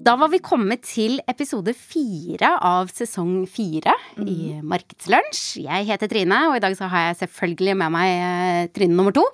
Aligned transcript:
Da 0.00 0.14
var 0.16 0.30
vi 0.32 0.38
kommet 0.40 0.86
til 0.88 1.18
episode 1.28 1.74
fire 1.76 2.54
av 2.64 2.88
sesong 2.88 3.42
fire 3.50 3.92
mm. 4.16 4.28
i 4.32 4.36
Markedslunsj. 4.64 5.60
Jeg 5.66 5.88
heter 5.90 6.08
Trine, 6.08 6.38
og 6.48 6.56
i 6.56 6.62
dag 6.64 6.72
så 6.78 6.88
har 6.88 7.10
jeg 7.10 7.18
selvfølgelig 7.26 7.74
med 7.82 7.92
meg 7.92 8.12
eh, 8.14 8.70
Trine 8.72 8.96
nummer 8.96 9.12
to. 9.12 9.26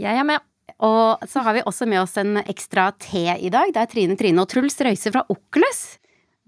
Jeg 0.00 0.16
er 0.16 0.24
med. 0.24 0.40
Og 0.84 1.20
så 1.28 1.44
har 1.44 1.58
vi 1.58 1.66
også 1.68 1.84
med 1.90 2.00
oss 2.00 2.16
en 2.22 2.40
ekstra 2.40 2.86
T 2.96 3.20
i 3.20 3.52
dag. 3.52 3.74
Det 3.76 3.82
er 3.82 3.92
Trine 3.92 4.16
Trine 4.16 4.40
og 4.40 4.48
Truls 4.48 4.80
Røise 4.80 5.12
fra 5.12 5.26
Oculus. 5.28 5.84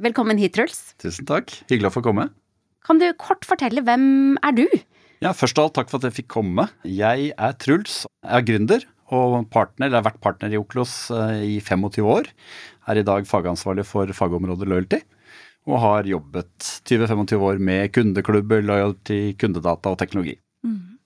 Velkommen 0.00 0.40
hit, 0.40 0.56
Truls. 0.56 0.94
Tusen 1.02 1.28
takk. 1.28 1.52
Hyggelig 1.68 1.92
å 1.92 1.96
få 1.98 2.06
komme. 2.08 2.30
Kan 2.86 3.02
du 3.02 3.10
kort 3.20 3.44
fortelle 3.44 3.84
hvem 3.84 4.38
er 4.40 4.56
du? 4.56 4.64
Ja, 5.20 5.36
Først 5.36 5.60
av 5.60 5.68
alt, 5.68 5.76
takk 5.76 5.92
for 5.92 6.00
at 6.00 6.08
jeg 6.08 6.22
fikk 6.22 6.32
komme. 6.38 6.70
Jeg 6.88 7.34
er 7.36 7.60
Truls. 7.60 8.06
Jeg 8.24 8.40
er 8.40 8.48
gründer 8.48 8.88
og 9.14 9.44
partner, 9.52 9.86
eller 9.86 10.00
har 10.00 10.08
vært 10.08 10.22
partner 10.24 10.54
i 10.54 10.58
Oculus 10.58 11.12
eh, 11.14 11.42
i 11.56 11.58
25 11.62 12.08
år. 12.10 12.32
Er 12.86 13.00
i 13.00 13.06
dag 13.06 13.26
fagansvarlig 13.28 13.86
for 13.88 14.10
fagområdet 14.14 14.68
loyalty. 14.68 15.00
Og 15.66 15.80
har 15.82 16.06
jobbet 16.06 16.52
20-25 16.86 17.42
år 17.42 17.58
med 17.58 17.90
kundeklubber, 17.94 18.62
loyalty, 18.62 19.32
kundedata 19.40 19.90
og 19.90 19.98
teknologi. 19.98 20.36
Mm. 20.62 20.96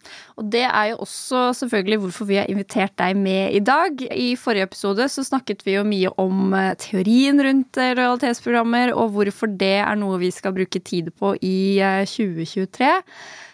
Og 0.41 0.47
det 0.53 0.63
er 0.65 0.91
jo 0.91 1.01
også 1.05 1.43
selvfølgelig 1.59 1.99
hvorfor 2.03 2.29
vi 2.29 2.39
har 2.41 2.49
invitert 2.49 2.95
deg 3.01 3.17
med 3.19 3.57
i 3.57 3.61
dag. 3.65 4.01
I 4.13 4.35
forrige 4.41 4.69
episode 4.69 5.07
så 5.13 5.25
snakket 5.27 5.65
vi 5.67 5.77
jo 5.77 5.85
mye 5.87 6.13
om 6.21 6.55
eh, 6.57 6.73
teorien 6.81 7.41
rundt 7.45 7.81
eh, 7.81 7.93
lojalitetsprogrammer, 7.99 8.95
og 8.97 9.15
hvorfor 9.17 9.53
det 9.61 9.77
er 9.83 10.01
noe 10.01 10.21
vi 10.23 10.33
skal 10.35 10.57
bruke 10.57 10.81
tid 10.81 11.13
på 11.21 11.35
i 11.45 11.81
2023. 12.09 12.91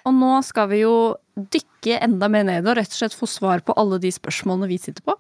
Og 0.07 0.15
nå 0.15 0.33
skal 0.47 0.71
vi 0.71 0.85
jo 0.85 0.97
dykke 1.37 2.01
enda 2.03 2.31
mer 2.33 2.47
ned 2.47 2.67
og 2.67 2.79
rett 2.79 2.93
og 2.93 3.01
slett 3.01 3.17
få 3.19 3.29
svar 3.31 3.65
på 3.67 3.75
alle 3.77 3.99
de 4.03 4.13
spørsmålene 4.15 4.71
vi 4.71 4.81
sitter 4.81 5.05
på. 5.07 5.17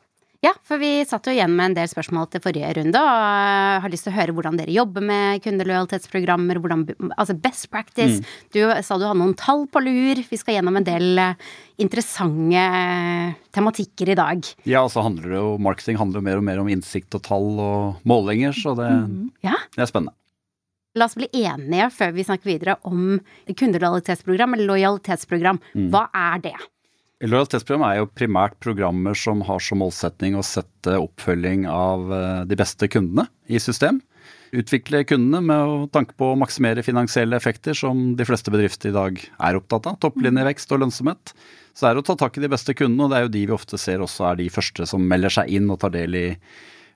Ja, 0.46 0.52
for 0.66 0.78
vi 0.78 1.00
satt 1.08 1.26
jo 1.26 1.32
igjen 1.34 1.54
med 1.56 1.72
en 1.72 1.76
del 1.80 1.88
spørsmål 1.90 2.28
til 2.30 2.42
forrige 2.44 2.68
runde, 2.76 3.00
og 3.00 3.82
har 3.82 3.90
lyst 3.90 4.06
til 4.06 4.12
å 4.12 4.16
høre 4.18 4.34
hvordan 4.36 4.58
dere 4.60 4.74
jobber 4.74 5.02
med 5.02 5.42
kundelojalitetsprogrammer, 5.42 6.60
hvordan, 6.62 6.84
altså 7.16 7.34
best 7.34 7.66
practice. 7.72 8.20
Mm. 8.20 8.28
Du 8.54 8.60
sa 8.86 8.98
du 8.98 9.06
hadde 9.08 9.18
noen 9.18 9.34
tall 9.38 9.64
på 9.72 9.82
lur. 9.82 10.20
Vi 10.30 10.38
skal 10.38 10.58
gjennom 10.58 10.78
en 10.78 10.86
del 10.86 11.22
eh, 11.22 11.48
interessante 11.82 12.62
eh, 12.62 13.32
tematikker 13.56 14.12
i 14.12 14.18
dag. 14.18 14.52
Ja, 14.68 14.84
og 14.84 14.92
så 14.94 15.02
handler 15.06 15.32
det 15.32 15.40
jo 15.40 15.56
marketing 15.66 15.98
handler 15.98 16.22
jo 16.22 16.28
mer 16.28 16.42
og 16.42 16.46
mer 16.46 16.62
om 16.62 16.70
innsikt 16.70 17.18
og 17.18 17.24
tall 17.26 17.50
og 17.56 18.06
målinger, 18.06 18.54
så 18.54 18.76
det, 18.78 18.92
mm. 19.02 19.18
ja. 19.48 19.58
det 19.74 19.82
er 19.82 19.90
spennende. 19.90 20.14
La 20.96 21.10
oss 21.10 21.18
bli 21.18 21.26
enige 21.42 21.90
før 21.92 22.14
vi 22.16 22.24
snakker 22.24 22.48
videre 22.48 22.78
om 22.88 23.18
kundelojalitetsprogram 23.50 24.54
eller 24.56 24.70
lojalitetsprogram. 24.70 25.60
Mm. 25.74 25.90
Hva 25.92 26.06
er 26.16 26.46
det? 26.46 26.56
Lojalitetsprogram 27.24 27.84
er 27.86 27.94
jo 28.02 28.10
primært 28.12 28.58
programmer 28.60 29.16
som 29.16 29.40
har 29.48 29.62
som 29.64 29.80
målsetning 29.80 30.34
å 30.36 30.44
sette 30.44 30.98
oppfølging 31.00 31.64
av 31.70 32.12
eh, 32.12 32.42
de 32.50 32.58
beste 32.60 32.90
kundene 32.92 33.24
i 33.48 33.60
system. 33.62 34.02
Utvikle 34.52 35.00
kundene 35.08 35.40
med 35.48 35.88
tanke 35.96 36.12
på 36.20 36.28
å 36.32 36.36
maksimere 36.36 36.84
finansielle 36.84 37.38
effekter, 37.40 37.72
som 37.72 38.12
de 38.18 38.26
fleste 38.28 38.52
bedrifter 38.52 38.92
i 38.92 38.94
dag 38.94 39.18
er 39.24 39.56
opptatt 39.56 39.88
av. 39.88 39.96
Topplinjevekst 40.04 40.76
og 40.76 40.84
lønnsomhet. 40.84 41.32
Så 41.76 41.88
er 41.88 41.96
det 41.96 42.04
å 42.04 42.08
ta 42.10 42.18
tak 42.20 42.36
i 42.36 42.44
de 42.44 42.52
beste 42.52 42.76
kundene, 42.76 43.06
og 43.06 43.12
det 43.12 43.18
er 43.18 43.26
jo 43.26 43.34
de 43.38 43.44
vi 43.48 43.56
ofte 43.56 43.80
ser 43.80 44.04
også 44.04 44.30
er 44.30 44.40
de 44.42 44.52
første 44.52 44.86
som 44.88 45.08
melder 45.08 45.32
seg 45.40 45.56
inn 45.56 45.72
og 45.72 45.80
tar 45.80 45.96
del 45.96 46.20
i 46.20 46.26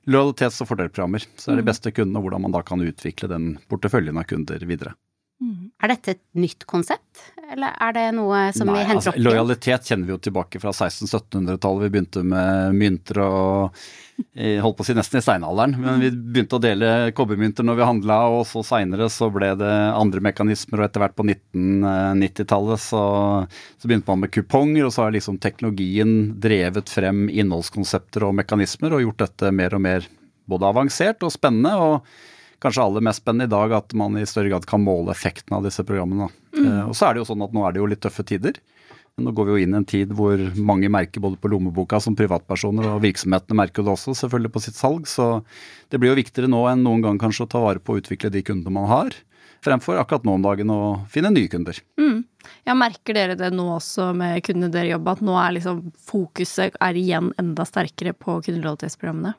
lojalitets- 0.04 0.60
og 0.60 0.74
fordelprogrammer. 0.74 1.24
Så 1.32 1.48
det 1.48 1.56
er 1.56 1.62
de 1.62 1.68
mm. 1.68 1.72
beste 1.72 1.96
kundene 1.96 2.20
og 2.20 2.28
hvordan 2.28 2.44
man 2.44 2.60
da 2.60 2.66
kan 2.66 2.84
utvikle 2.84 3.32
den 3.32 3.54
porteføljen 3.72 4.20
av 4.20 4.28
kunder 4.28 4.68
videre. 4.68 4.92
Mm. 5.40 5.70
Er 5.80 5.94
dette 5.94 6.12
et 6.12 6.22
nytt 6.36 6.66
konsept, 6.68 7.22
eller 7.48 7.72
er 7.80 7.94
det 7.96 8.04
noe 8.12 8.42
som 8.52 8.68
Nei, 8.68 8.76
vi 8.76 8.84
henter 8.84 8.98
altså, 8.98 9.12
opp 9.14 9.16
altså 9.16 9.24
Lojalitet 9.24 9.88
kjenner 9.88 10.08
vi 10.08 10.12
jo 10.12 10.20
tilbake 10.26 10.60
fra 10.60 10.72
1600-1700-tallet. 10.74 11.84
Vi 11.86 11.92
begynte 11.94 12.24
med 12.28 12.76
mynter 12.76 13.22
og 13.24 13.80
holdt 14.36 14.76
på 14.76 14.84
å 14.84 14.86
si 14.86 14.94
nesten 14.96 15.20
i 15.20 15.24
steinalderen. 15.24 15.76
Men 15.80 16.02
vi 16.02 16.10
begynte 16.12 16.58
å 16.58 16.62
dele 16.62 16.90
kobbermynter 17.16 17.64
når 17.64 17.78
vi 17.78 17.86
handla, 17.88 18.18
og 18.34 18.44
så 18.48 18.62
seinere 18.66 19.08
så 19.12 19.30
ble 19.32 19.54
det 19.60 19.72
andre 19.96 20.22
mekanismer, 20.28 20.82
og 20.82 20.88
etter 20.88 21.04
hvert 21.04 21.16
på 21.16 21.26
1990-tallet 21.26 22.82
så, 22.84 23.04
så, 23.80 23.88
begynte 23.88 24.12
man 24.12 24.26
med 24.26 24.34
kuponger, 24.34 24.86
og 24.86 24.92
så 24.94 25.06
har 25.06 25.14
liksom 25.16 25.40
teknologien 25.40 26.34
drevet 26.40 26.92
frem 26.92 27.28
innholdskonsepter 27.32 28.28
og 28.28 28.36
mekanismer 28.42 28.96
og 28.96 29.06
gjort 29.06 29.24
dette 29.24 29.54
mer 29.56 29.78
og 29.78 29.84
mer 29.88 30.10
både 30.50 30.68
avansert 30.68 31.24
og 31.24 31.32
spennende. 31.32 31.72
og 31.80 32.28
kanskje 32.62 32.84
aller 32.84 33.04
mest 33.04 33.22
spennende 33.22 33.48
i 33.48 33.52
dag 33.52 33.72
at 33.76 33.94
man 33.96 34.18
i 34.18 34.26
større 34.28 34.52
grad 34.52 34.66
kan 34.68 34.82
måle 34.84 35.14
effekten 35.14 35.56
av 35.56 35.64
disse 35.66 35.84
programmene. 35.86 36.28
Mm. 36.56 36.66
Eh, 36.66 36.84
og 36.88 36.94
så 36.96 37.08
er 37.08 37.16
det 37.16 37.24
jo 37.24 37.30
sånn 37.32 37.46
at 37.46 37.56
nå 37.56 37.64
er 37.66 37.74
det 37.74 37.82
jo 37.82 37.88
litt 37.90 38.02
tøffe 38.04 38.26
tider. 38.26 38.60
Nå 39.20 39.32
går 39.36 39.48
vi 39.48 39.52
jo 39.52 39.64
inn 39.64 39.74
i 39.74 39.80
en 39.80 39.88
tid 39.88 40.12
hvor 40.16 40.40
mange 40.56 40.88
merker 40.92 41.22
både 41.22 41.36
på 41.40 41.50
lommeboka 41.52 42.00
som 42.00 42.16
privatpersoner, 42.16 42.86
og 42.94 43.02
virksomhetene 43.04 43.58
merker 43.58 43.84
det 43.84 43.92
også 43.92 44.14
selvfølgelig 44.16 44.52
på 44.54 44.62
sitt 44.64 44.78
salg. 44.78 45.08
Så 45.10 45.42
det 45.92 46.00
blir 46.00 46.12
jo 46.12 46.20
viktigere 46.20 46.50
nå 46.50 46.62
enn 46.70 46.84
noen 46.86 47.04
gang 47.04 47.20
kanskje 47.20 47.46
å 47.46 47.50
ta 47.50 47.64
vare 47.64 47.82
på 47.82 47.96
å 47.96 48.00
utvikle 48.00 48.32
de 48.32 48.44
kundene 48.46 48.74
man 48.78 48.88
har, 48.90 49.16
fremfor 49.64 50.00
akkurat 50.00 50.24
nå 50.24 50.38
om 50.38 50.46
dagen 50.46 50.72
å 50.72 50.80
finne 51.12 51.32
nye 51.34 51.50
kunder. 51.52 51.76
Mm. 52.00 52.22
Ja, 52.64 52.76
Merker 52.78 53.16
dere 53.16 53.36
det 53.36 53.50
nå 53.52 53.66
også 53.74 54.10
med 54.16 54.40
kundene 54.46 54.72
dere 54.72 54.94
jobber, 54.94 55.18
at 55.18 55.26
nå 55.26 55.36
er 55.36 55.56
liksom 55.58 55.82
fokuset 56.08 56.78
er 56.80 56.96
igjen 56.96 57.34
enda 57.40 57.66
sterkere 57.68 58.14
på 58.16 58.40
kundelojalitetsprogrammene? 58.46 59.34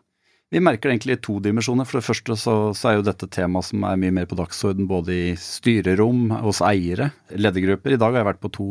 Vi 0.52 0.60
merker 0.60 0.90
det 0.90 0.98
egentlig 0.98 1.16
i 1.16 1.22
to 1.24 1.38
dimensjoner. 1.40 1.88
For 1.88 2.02
det 2.02 2.04
første 2.10 2.36
så, 2.36 2.54
så 2.76 2.90
er 2.90 2.98
jo 2.98 3.06
dette 3.08 3.30
tema 3.32 3.62
som 3.64 3.86
er 3.88 4.00
mye 4.02 4.12
mer 4.18 4.26
på 4.28 4.36
dagsorden 4.36 4.90
både 4.90 5.14
i 5.16 5.30
styrerom, 5.40 6.26
hos 6.44 6.60
eiere, 6.68 7.14
ledergrupper. 7.32 7.96
I 7.96 8.00
dag 8.02 8.12
har 8.12 8.20
jeg 8.20 8.30
vært 8.34 8.42
på 8.44 8.52
to 8.58 8.68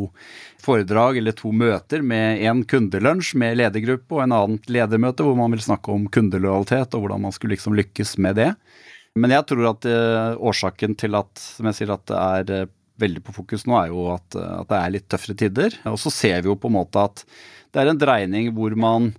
foredrag 0.60 1.16
eller 1.16 1.32
to 1.38 1.54
møter 1.56 2.04
med 2.04 2.44
en 2.50 2.60
kundelunsj 2.68 3.32
med 3.40 3.56
ledergruppe 3.62 4.18
og 4.18 4.26
en 4.26 4.36
annet 4.36 4.68
ledermøte 4.76 5.24
hvor 5.24 5.40
man 5.40 5.56
vil 5.56 5.64
snakke 5.70 5.96
om 5.96 6.04
kundelojalitet 6.12 6.92
og 6.98 7.06
hvordan 7.06 7.24
man 7.24 7.36
skulle 7.38 7.56
liksom 7.56 7.80
lykkes 7.80 8.18
med 8.20 8.36
det. 8.42 8.52
Men 9.16 9.32
jeg 9.32 9.48
tror 9.48 9.72
at 9.72 9.88
eh, 9.88 10.36
årsaken 10.36 11.00
til 11.00 11.16
at, 11.16 11.32
som 11.40 11.72
jeg 11.72 11.80
sier, 11.80 11.96
at 11.96 12.04
det 12.12 12.20
er 12.20 12.56
eh, 12.58 12.72
veldig 13.00 13.24
på 13.24 13.40
fokus 13.40 13.64
nå, 13.64 13.80
er 13.80 13.88
jo 13.88 14.10
at, 14.12 14.36
at 14.36 14.68
det 14.68 14.84
er 14.84 14.98
litt 14.98 15.08
tøffere 15.08 15.44
tider. 15.46 15.80
Og 15.88 15.96
så 16.04 16.12
ser 16.12 16.42
vi 16.44 16.52
jo 16.52 16.60
på 16.60 16.68
en 16.68 16.82
måte 16.82 17.08
at 17.08 17.24
det 17.72 17.80
er 17.80 17.88
en 17.88 18.04
dreining 18.04 18.52
hvor 18.52 18.76
man 18.76 19.14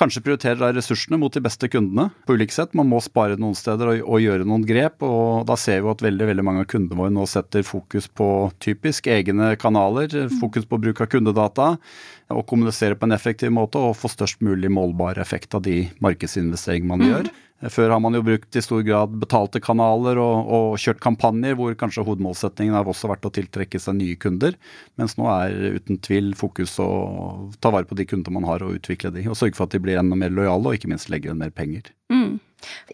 Kanskje 0.00 0.22
prioriterer 0.24 0.72
ressursene 0.72 1.18
mot 1.20 1.34
de 1.34 1.42
beste 1.44 1.68
kundene 1.68 2.06
på 2.24 2.32
ulike 2.38 2.54
sett. 2.54 2.72
Man 2.78 2.88
må 2.88 3.02
spare 3.04 3.36
noen 3.36 3.56
steder 3.58 3.90
og, 3.90 3.98
og, 4.06 4.22
gjøre 4.24 4.46
noen 4.48 4.64
grep. 4.64 5.04
og 5.04 5.44
Da 5.50 5.58
ser 5.60 5.82
vi 5.84 5.90
at 5.92 6.04
veldig 6.06 6.28
veldig 6.30 6.44
mange 6.46 6.64
av 6.64 6.70
kundene 6.72 6.96
våre 7.02 7.12
nå 7.12 7.26
setter 7.28 7.66
fokus 7.66 8.08
på 8.08 8.28
typisk 8.64 9.10
egne 9.12 9.52
kanaler. 9.60 10.08
Mm. 10.08 10.38
Fokus 10.40 10.64
på 10.70 10.80
bruk 10.80 11.04
av 11.04 11.10
kundedata. 11.12 11.74
Og 12.32 12.46
kommunisere 12.48 12.96
på 12.96 13.10
en 13.10 13.16
effektiv 13.18 13.52
måte 13.52 13.82
og 13.82 13.98
få 13.98 14.08
størst 14.08 14.40
mulig 14.46 14.72
målbar 14.72 15.20
effekt 15.20 15.58
av 15.58 15.66
de 15.68 15.82
markedsinvesteringene 16.00 16.92
man 16.94 17.04
mm. 17.04 17.10
gjør. 17.10 17.32
Før 17.68 17.92
har 17.92 18.00
man 18.00 18.16
jo 18.16 18.22
brukt 18.24 18.56
i 18.56 18.62
stor 18.64 18.80
grad 18.86 19.16
betalte 19.20 19.60
kanaler 19.60 20.16
og, 20.16 20.48
og, 20.48 20.76
kjørt 20.80 21.02
kampanjer 21.04 21.58
hvor 21.58 21.74
kanskje 21.76 22.06
hovedmålsettingen 22.06 22.76
har 22.76 22.88
også 22.88 23.10
vært 23.10 23.28
å 23.28 23.32
tiltrekke 23.36 23.80
seg 23.82 23.98
nye 23.98 24.16
kunder, 24.20 24.56
mens 24.96 25.18
nå 25.20 25.28
er 25.28 25.76
uten 25.76 26.00
tvil 26.00 26.32
fokus 26.38 26.78
å 26.80 26.88
ta 27.60 27.72
vare 27.74 27.88
på 27.90 27.98
de 27.98 28.08
kundene 28.08 28.38
man 28.38 28.48
har 28.48 28.64
og 28.64 28.78
utvikle 28.78 29.12
de, 29.12 29.26
og 29.28 29.36
sørge 29.36 29.58
for 29.58 29.68
at 29.68 29.76
de 29.76 29.82
blir 29.84 30.00
enda 30.00 30.16
mer 30.16 30.32
lojale 30.32 30.72
og 30.72 30.78
ikke 30.78 30.88
minst 30.92 31.12
legge 31.12 31.28
igjen 31.28 31.42
mer 31.42 31.52
penger. 31.52 31.92
Mm. 32.12 32.38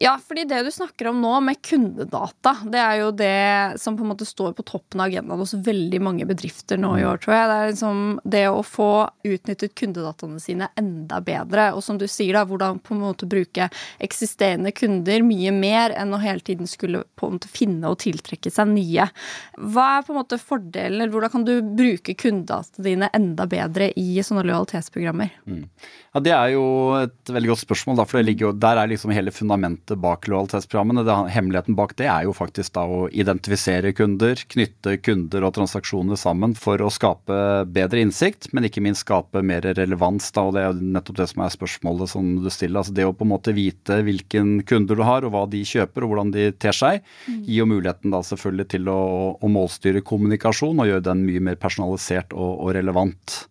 Ja, 0.01 0.17
fordi 0.23 0.45
det 0.49 0.63
du 0.67 0.71
snakker 0.71 1.09
om 1.11 1.21
nå 1.23 1.33
med 1.45 1.61
kundedata, 1.65 2.53
det 2.71 2.81
er 2.81 3.01
jo 3.01 3.11
det 3.17 3.81
som 3.81 3.97
på 3.97 4.05
en 4.05 4.13
måte 4.13 4.29
står 4.29 4.53
på 4.57 4.65
toppen 4.67 5.01
av 5.01 5.09
agendaen 5.11 5.41
hos 5.41 5.55
veldig 5.67 6.01
mange 6.05 6.27
bedrifter 6.29 6.81
nå 6.81 6.93
i 6.99 7.05
mm. 7.05 7.09
år, 7.11 7.21
tror 7.23 7.37
jeg. 7.37 7.49
Det 7.49 7.57
er 7.57 7.73
liksom 7.73 8.03
det 8.37 8.45
å 8.51 8.63
få 8.67 8.91
utnyttet 9.27 9.75
kundedataene 9.79 10.43
sine 10.43 10.69
enda 10.79 11.21
bedre. 11.25 11.71
Og 11.77 11.85
som 11.85 11.99
du 12.01 12.07
sier, 12.11 12.37
da, 12.37 12.45
hvordan 12.49 12.81
på 12.85 12.95
en 12.95 13.03
måte 13.07 13.29
bruke 13.31 13.69
eksisterende 14.03 14.73
kunder 14.77 15.25
mye 15.27 15.55
mer 15.57 15.97
enn 15.97 16.15
å 16.15 16.23
hele 16.23 16.45
tiden 16.45 16.71
skulle 16.71 17.05
på 17.17 17.31
en 17.31 17.39
måte 17.39 17.51
finne 17.51 17.91
og 17.91 18.01
tiltrekke 18.05 18.53
seg 18.53 18.71
nye. 18.75 19.09
Hva 19.57 19.89
er 19.97 20.07
på 20.07 20.15
en 20.15 20.21
måte 20.21 20.41
fordelen, 20.41 21.01
eller 21.01 21.15
hvordan 21.15 21.33
kan 21.33 21.49
du 21.49 21.55
bruke 21.77 22.15
kundedataene 22.15 22.87
dine 22.87 23.11
enda 23.17 23.47
bedre 23.51 23.91
i 23.99 24.21
sånne 24.25 24.45
lojalitetsprogrammer? 24.47 25.33
Mm. 25.49 25.65
Ja, 26.15 26.21
Det 26.21 26.33
er 26.33 26.55
jo 26.55 26.67
et 27.01 27.33
veldig 27.33 27.55
godt 27.55 27.65
spørsmål, 27.65 27.99
da, 28.01 28.07
for 28.09 28.33
jo, 28.37 28.53
der 28.53 28.81
er 28.81 28.91
liksom 28.91 29.13
hele 29.15 29.33
fundamentet 29.35 29.56
bak 30.03 30.29
lojalitetsprogrammene. 30.29 31.05
Det, 31.07 31.17
hemmeligheten 31.35 31.77
bak 31.79 31.95
det 31.99 32.09
er 32.11 32.27
jo 32.27 32.35
faktisk 32.37 32.75
da 32.77 32.85
å 32.87 33.07
identifisere 33.09 33.93
kunder, 33.97 34.39
knytte 34.53 34.97
kunder 35.05 35.47
og 35.47 35.55
transaksjoner 35.57 36.19
sammen 36.21 36.55
for 36.59 36.83
å 36.83 36.91
skape 36.93 37.67
bedre 37.73 38.03
innsikt, 38.05 38.51
men 38.53 38.69
ikke 38.69 38.85
minst 38.85 39.07
skape 39.07 39.43
mer 39.43 39.67
relevans. 39.77 40.31
da, 40.33 40.47
og 40.47 40.55
Det 40.57 40.65
er 40.65 40.81
nettopp 40.81 41.21
det 41.21 41.29
som 41.33 41.45
er 41.45 41.55
spørsmålet 41.55 42.13
som 42.13 42.33
du 42.43 42.51
stiller. 42.51 42.81
altså 42.81 42.95
Det 42.97 43.07
å 43.07 43.15
på 43.17 43.27
en 43.27 43.35
måte 43.35 43.55
vite 43.57 44.01
hvilken 44.07 44.63
kunder 44.67 44.97
du 44.97 45.05
har, 45.07 45.25
og 45.25 45.35
hva 45.35 45.45
de 45.51 45.63
kjøper 45.67 46.05
og 46.05 46.13
hvordan 46.13 46.33
de 46.35 46.51
ter 46.53 46.77
seg, 46.77 47.05
mm. 47.27 47.43
gir 47.45 47.63
jo 47.63 47.71
muligheten 47.71 48.15
da 48.15 48.23
selvfølgelig 48.27 48.69
til 48.77 48.91
å, 48.93 49.01
å 49.41 49.53
målstyre 49.53 50.05
kommunikasjon 50.07 50.83
og 50.83 50.91
gjøre 50.91 51.09
den 51.11 51.25
mye 51.27 51.45
mer 51.51 51.61
personalisert 51.61 52.35
og, 52.37 52.61
og 52.65 52.75
relevant. 52.77 53.47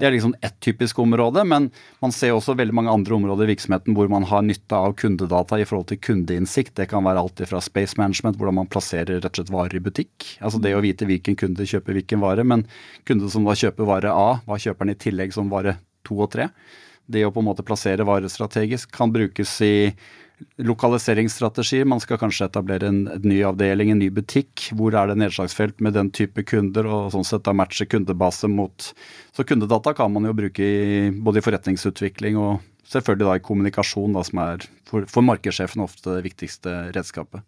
Det 0.00 0.08
er 0.08 0.14
liksom 0.14 0.34
ett 0.40 0.56
typisk 0.64 0.98
område, 0.98 1.44
men 1.44 1.68
man 2.02 2.14
ser 2.14 2.32
også 2.34 2.56
veldig 2.58 2.74
mange 2.74 2.92
andre 2.92 3.16
områder 3.18 3.46
i 3.46 3.52
virksomheten 3.52 3.96
hvor 3.96 4.08
man 4.10 4.24
har 4.30 4.44
nytte 4.46 4.78
av 4.78 4.96
kundedata 4.98 5.60
i 5.60 5.66
forhold 5.68 5.90
til 5.90 6.00
kundeinnsikt. 6.02 6.74
Det 6.78 6.88
kan 6.90 7.04
være 7.06 7.22
alt 7.22 7.42
fra 7.50 7.60
space 7.62 7.98
management, 8.00 8.38
hvordan 8.40 8.58
man 8.62 8.70
plasserer 8.72 9.20
rett 9.20 9.30
og 9.30 9.42
slett 9.42 9.52
varer 9.54 9.78
i 9.78 9.84
butikk. 9.84 10.30
Altså 10.40 10.62
det 10.62 10.74
å 10.74 10.82
vite 10.84 11.08
hvilken 11.08 11.38
kunde 11.38 11.68
kjøper 11.68 11.98
hvilken 11.98 12.24
vare, 12.24 12.46
men 12.46 12.64
kunde 13.08 13.30
som 13.32 13.46
da 13.46 13.56
kjøper 13.58 13.88
vare 13.88 14.14
A, 14.16 14.40
hva 14.46 14.58
kjøper 14.58 14.88
den 14.88 14.96
i 14.96 15.02
tillegg 15.06 15.36
som 15.36 15.52
vare 15.52 15.76
to 16.08 16.18
og 16.18 16.32
tre? 16.32 16.48
Det 17.12 17.24
å 17.26 17.32
på 17.34 17.42
en 17.42 17.48
måte 17.50 17.64
plassere 17.66 18.06
varer 18.06 18.30
strategisk 18.30 18.92
kan 18.94 19.12
brukes 19.12 19.54
i 19.66 19.74
lokaliseringsstrategier. 20.62 21.86
Man 21.88 22.02
skal 22.02 22.20
kanskje 22.20 22.48
etablere 22.48 22.88
en, 22.90 23.04
en, 23.10 23.24
ny 23.26 23.40
avdeling, 23.46 23.92
en 23.92 24.02
ny 24.02 24.10
butikk. 24.14 24.68
Hvor 24.78 24.96
er 24.98 25.10
det 25.10 25.18
nedslagsfelt 25.22 25.82
med 25.84 25.96
den 25.98 26.10
type 26.14 26.44
kunder, 26.48 26.88
og 26.88 27.12
sånn 27.14 27.26
sett 27.28 27.44
da 27.46 27.54
matche 27.56 27.88
kundebase 27.88 28.50
mot 28.50 28.92
Så 29.32 29.46
kundedata 29.48 29.94
kan 29.96 30.12
man 30.12 30.28
jo 30.28 30.34
bruke 30.36 30.62
i, 30.62 31.10
både 31.10 31.40
i 31.40 31.44
forretningsutvikling 31.44 32.36
og 32.36 32.60
selvfølgelig 32.92 33.28
da 33.28 33.36
i 33.38 33.44
kommunikasjon, 33.46 34.16
da, 34.16 34.24
som 34.26 34.42
er 34.42 34.66
for, 34.88 35.06
for 35.08 35.24
markedssjefen 35.24 35.84
ofte 35.84 36.18
det 36.18 36.26
viktigste 36.26 36.74
redskapet. 36.92 37.44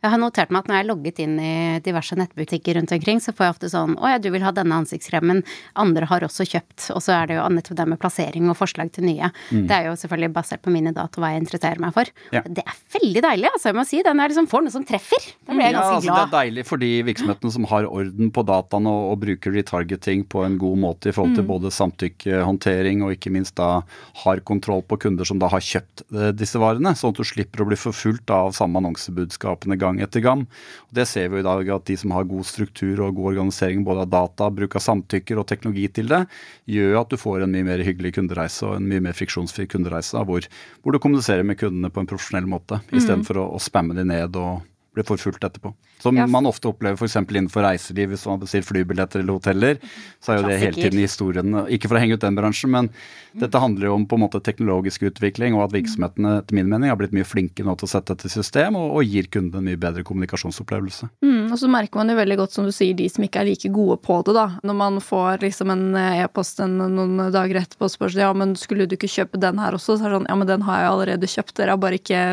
Jeg 0.00 0.14
har 0.14 0.20
notert 0.20 0.52
meg 0.52 0.64
at 0.64 0.70
når 0.70 0.78
jeg 0.78 0.84
er 0.84 0.88
logget 0.88 1.18
inn 1.20 1.34
i 1.44 1.54
diverse 1.84 2.16
nettbutikker 2.16 2.78
rundt 2.78 2.92
omkring, 2.96 3.20
så 3.20 3.34
får 3.36 3.46
jeg 3.46 3.54
ofte 3.56 3.70
sånn 3.72 3.96
å 4.00 4.08
ja, 4.08 4.20
du 4.22 4.30
vil 4.32 4.44
ha 4.44 4.52
denne 4.56 4.78
ansiktskremen, 4.80 5.42
andre 5.80 6.08
har 6.08 6.24
også 6.24 6.46
kjøpt. 6.48 6.86
Og 6.94 7.02
så 7.04 7.14
er 7.18 7.30
det 7.30 7.36
jo 7.36 7.46
nettopp 7.52 7.78
det 7.80 7.86
med 7.92 8.00
plassering 8.00 8.48
og 8.48 8.56
forslag 8.58 8.92
til 8.96 9.06
nye. 9.10 9.28
Mm. 9.50 9.66
Det 9.68 9.76
er 9.76 9.88
jo 9.90 9.96
selvfølgelig 10.00 10.32
basert 10.36 10.64
på 10.64 10.72
mine 10.72 10.94
data 10.96 11.20
hva 11.20 11.34
jeg 11.34 11.44
interesserer 11.44 11.82
meg 11.84 11.92
for. 11.96 12.08
Ja. 12.32 12.42
Det 12.46 12.64
er 12.64 12.78
veldig 12.96 13.24
deilig, 13.26 13.50
altså. 13.52 13.70
Jeg 13.70 13.78
må 13.78 13.86
si 13.88 14.00
den 14.06 14.22
er 14.24 14.32
liksom 14.32 14.48
får 14.50 14.64
noe 14.66 14.74
som 14.74 14.86
treffer. 14.88 15.28
Da 15.44 15.54
blir 15.54 15.66
jeg 15.66 15.76
ganske 15.76 15.90
ja, 15.90 15.98
altså, 15.98 16.08
glad. 16.08 16.20
Det 16.20 16.24
er 16.24 16.34
deilig 16.36 16.66
for 16.70 16.84
de 16.84 16.90
virksomhetene 17.10 17.54
som 17.56 17.68
har 17.70 17.88
orden 17.90 18.32
på 18.34 18.46
dataene 18.48 18.94
og, 18.94 19.04
og 19.12 19.22
bruker 19.26 19.56
retargeting 19.56 20.24
på 20.32 20.44
en 20.46 20.56
god 20.60 20.80
måte 20.86 21.10
i 21.10 21.16
forhold 21.16 21.36
til 21.36 21.44
mm. 21.44 21.50
både 21.52 21.74
samtykkehåndtering 21.76 23.04
og 23.04 23.14
ikke 23.16 23.34
minst 23.34 23.56
da 23.60 23.82
har 24.24 24.44
kontroll 24.48 24.82
på 24.86 24.98
kunder 25.04 25.28
som 25.28 25.40
da 25.42 25.50
har 25.52 25.64
kjøpt 25.64 26.04
eh, 26.08 26.30
disse 26.36 26.60
varene, 26.60 26.94
sånn 26.96 27.12
at 27.12 27.20
du 27.20 27.26
slipper 27.26 27.64
å 27.64 27.68
bli 27.68 27.78
forfulgt 27.78 28.32
av 28.34 28.54
samme 28.56 28.80
annonsebudskapene 28.80 29.78
gang 29.80 29.89
gang 29.90 30.00
etter 30.06 30.24
gang. 30.24 30.46
Og 30.88 30.96
det 30.96 31.06
ser 31.10 31.28
vi 31.32 31.42
i 31.42 31.46
dag 31.46 31.72
at 31.76 31.86
de 31.90 31.98
som 32.00 32.14
har 32.16 32.28
god 32.30 32.48
struktur 32.48 33.02
og 33.04 33.18
god 33.18 33.32
organisering 33.34 33.84
både 33.86 34.06
av 34.06 34.12
data, 34.14 34.50
bruk 34.54 34.78
av 34.78 34.86
samtykker 34.86 35.42
og 35.42 35.48
teknologi 35.50 35.88
til 36.00 36.10
det, 36.12 36.24
gjør 36.70 37.02
at 37.02 37.12
du 37.12 37.20
får 37.20 37.44
en 37.44 37.54
mye 37.54 37.66
mer 37.66 37.84
hyggelig 37.86 38.14
kundereise 38.16 38.66
og 38.68 38.78
en 38.78 38.88
mye 38.90 39.04
mer 39.04 39.16
friksjonsfri 39.18 39.68
kundereise, 39.70 40.24
hvor, 40.26 40.48
hvor 40.80 40.96
du 40.96 41.02
kommuniserer 41.02 41.46
med 41.46 41.60
kundene 41.60 41.92
på 41.92 42.02
en 42.02 42.10
profesjonell 42.10 42.48
måte, 42.50 42.80
mm. 42.88 42.96
istedenfor 42.96 43.42
å, 43.42 43.48
å 43.56 43.62
spamme 43.62 43.96
de 43.98 44.06
ned 44.08 44.38
og 44.40 44.60
blir 44.94 45.06
forfulgt 45.06 45.44
etterpå. 45.44 45.72
Som 46.02 46.16
ja. 46.16 46.26
man 46.26 46.46
ofte 46.46 46.68
opplever 46.68 46.98
f.eks. 46.98 47.16
innenfor 47.16 47.62
reiseliv, 47.62 48.10
hvis 48.10 48.26
man 48.26 48.40
bestiller 48.42 48.66
flybilletter 48.66 49.22
eller 49.22 49.36
hoteller. 49.38 49.78
Så 50.20 50.32
er 50.32 50.40
jo 50.40 50.48
det 50.48 50.58
hele 50.62 50.76
tiden 50.78 50.98
i 50.98 51.04
historien. 51.06 51.58
Ikke 51.70 51.90
for 51.90 51.98
å 51.98 52.02
henge 52.02 52.16
ut 52.18 52.24
den 52.24 52.38
bransjen, 52.38 52.72
men 52.74 52.88
mm. 52.90 53.40
dette 53.44 53.62
handler 53.62 53.90
jo 53.90 53.96
om 53.98 54.06
på 54.08 54.18
en 54.18 54.24
måte 54.24 54.40
teknologisk 54.42 55.04
utvikling, 55.10 55.54
og 55.54 55.68
at 55.68 55.76
virksomhetene 55.76 56.36
etter 56.40 56.58
min 56.58 56.70
mening 56.72 56.90
har 56.90 56.98
blitt 56.98 57.14
mye 57.14 57.28
flinke 57.28 57.66
nå 57.66 57.76
til 57.78 57.86
å 57.86 57.92
sette 57.92 58.16
dette 58.16 58.30
i 58.30 58.34
system, 58.34 58.78
og, 58.80 58.96
og 58.98 59.06
gir 59.06 59.30
kunden 59.30 59.60
en 59.60 59.68
mye 59.70 59.80
bedre 59.80 60.04
kommunikasjonsopplevelse. 60.08 61.10
Mm, 61.22 61.52
og 61.52 61.60
så 61.60 61.70
merker 61.70 62.02
man 62.02 62.10
jo 62.10 62.18
veldig 62.18 62.40
godt, 62.42 62.56
som 62.56 62.66
du 62.66 62.74
sier, 62.74 62.96
de 62.98 63.06
som 63.12 63.26
ikke 63.26 63.44
er 63.44 63.50
like 63.52 63.72
gode 63.74 64.00
på 64.02 64.18
det, 64.26 64.34
da. 64.38 64.48
Når 64.66 64.80
man 64.80 64.98
får 65.04 65.44
liksom 65.44 65.74
en 65.74 65.86
eh, 65.98 66.24
e-post 66.24 66.62
noen 66.66 67.28
dager 67.30 67.62
etterpå 67.62 67.86
og 67.86 67.94
spør 67.94 68.18
ja, 68.18 68.32
men 68.34 68.56
skulle 68.58 68.88
du 68.90 68.96
ikke 68.96 69.10
kjøpe 69.10 69.38
den 69.40 69.60
her 69.62 69.76
også? 69.76 69.94
Så 69.94 70.08
er 70.08 70.10
det 70.10 70.18
sånn 70.18 70.28
ja, 70.30 70.36
men 70.40 70.50
den 70.50 70.66
har 70.66 70.82
jeg 70.82 70.90
allerede 70.90 71.30
kjøpt, 71.30 71.54
dere 71.60 71.76
har 71.76 71.80
bare 71.80 72.00
ikke 72.00 72.24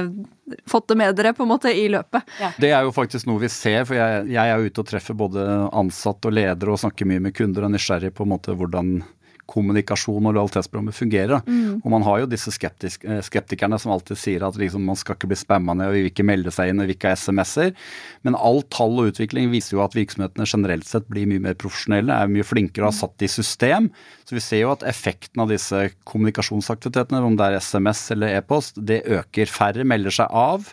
fått 0.70 0.88
det 0.88 0.98
med 1.00 1.16
dere 1.18 1.34
på 1.36 1.44
en 1.44 1.52
måte 1.52 1.72
i 1.74 1.88
løpet. 1.92 2.24
Ja. 2.42 2.52
Det 2.60 2.72
er 2.72 2.88
jo 2.88 2.94
faktisk 2.96 3.28
noe 3.30 3.42
vi 3.44 3.52
ser, 3.52 3.84
for 3.88 3.98
jeg, 4.00 4.28
jeg 4.32 4.54
er 4.54 4.64
ute 4.64 4.84
og 4.84 4.90
treffer 4.90 5.18
både 5.18 5.46
ansatte 5.76 6.30
og 6.30 6.38
ledere 6.38 6.74
og 6.74 6.82
snakker 6.82 7.10
mye 7.10 7.24
med 7.28 7.36
kunder 7.38 7.66
og 7.66 7.72
er 7.72 7.78
nysgjerrig 7.78 8.14
på 8.16 8.28
en 8.28 8.34
måte 8.36 8.56
hvordan 8.58 8.98
kommunikasjon 9.48 10.28
og 10.28 10.36
lojalitetsprogrammet 10.36 10.96
fungerer. 10.98 11.42
Mm. 11.48 11.80
Og 11.82 11.88
man 11.94 12.06
har 12.06 12.22
jo 12.22 12.30
disse 12.30 12.52
eh, 12.52 13.22
skeptikerne 13.26 13.80
som 13.82 13.94
alltid 13.96 14.20
sier 14.20 14.46
at 14.48 14.60
liksom, 14.60 14.84
man 14.88 15.00
skal 15.00 15.18
ikke 15.18 15.30
bli 15.32 15.40
spamma 15.40 15.76
ned, 15.78 15.90
og 15.90 15.96
vi 15.96 16.04
vil 16.06 16.12
ikke 16.12 16.28
melde 16.28 16.54
seg 16.54 16.72
inn, 16.72 16.82
og 16.82 16.88
vi 16.88 16.92
vil 16.92 16.98
ikke 16.98 17.14
ha 17.14 17.20
SMS-er. 17.20 17.74
Men 18.28 18.38
all 18.40 18.62
tall 18.74 19.00
og 19.00 19.14
utvikling 19.14 19.50
viser 19.54 19.78
jo 19.78 19.84
at 19.86 19.98
virksomhetene 19.98 20.48
generelt 20.50 20.90
sett 20.90 21.08
blir 21.12 21.30
mye 21.30 21.44
mer 21.48 21.58
profesjonelle, 21.60 22.14
er 22.14 22.32
mye 22.32 22.48
flinkere 22.48 22.86
og 22.86 22.92
har 22.92 23.00
satt 23.00 23.26
i 23.26 23.32
system. 23.32 23.90
Så 24.28 24.38
vi 24.38 24.44
ser 24.44 24.64
jo 24.66 24.76
at 24.76 24.86
effekten 24.88 25.44
av 25.44 25.52
disse 25.54 25.88
kommunikasjonsaktivitetene, 26.10 27.24
om 27.24 27.40
det 27.40 27.50
er 27.50 27.60
SMS 27.64 28.08
eller 28.16 28.38
e-post, 28.38 28.80
det 28.80 29.04
øker. 29.08 29.52
Færre 29.52 29.88
melder 29.88 30.20
seg 30.22 30.32
av. 30.36 30.72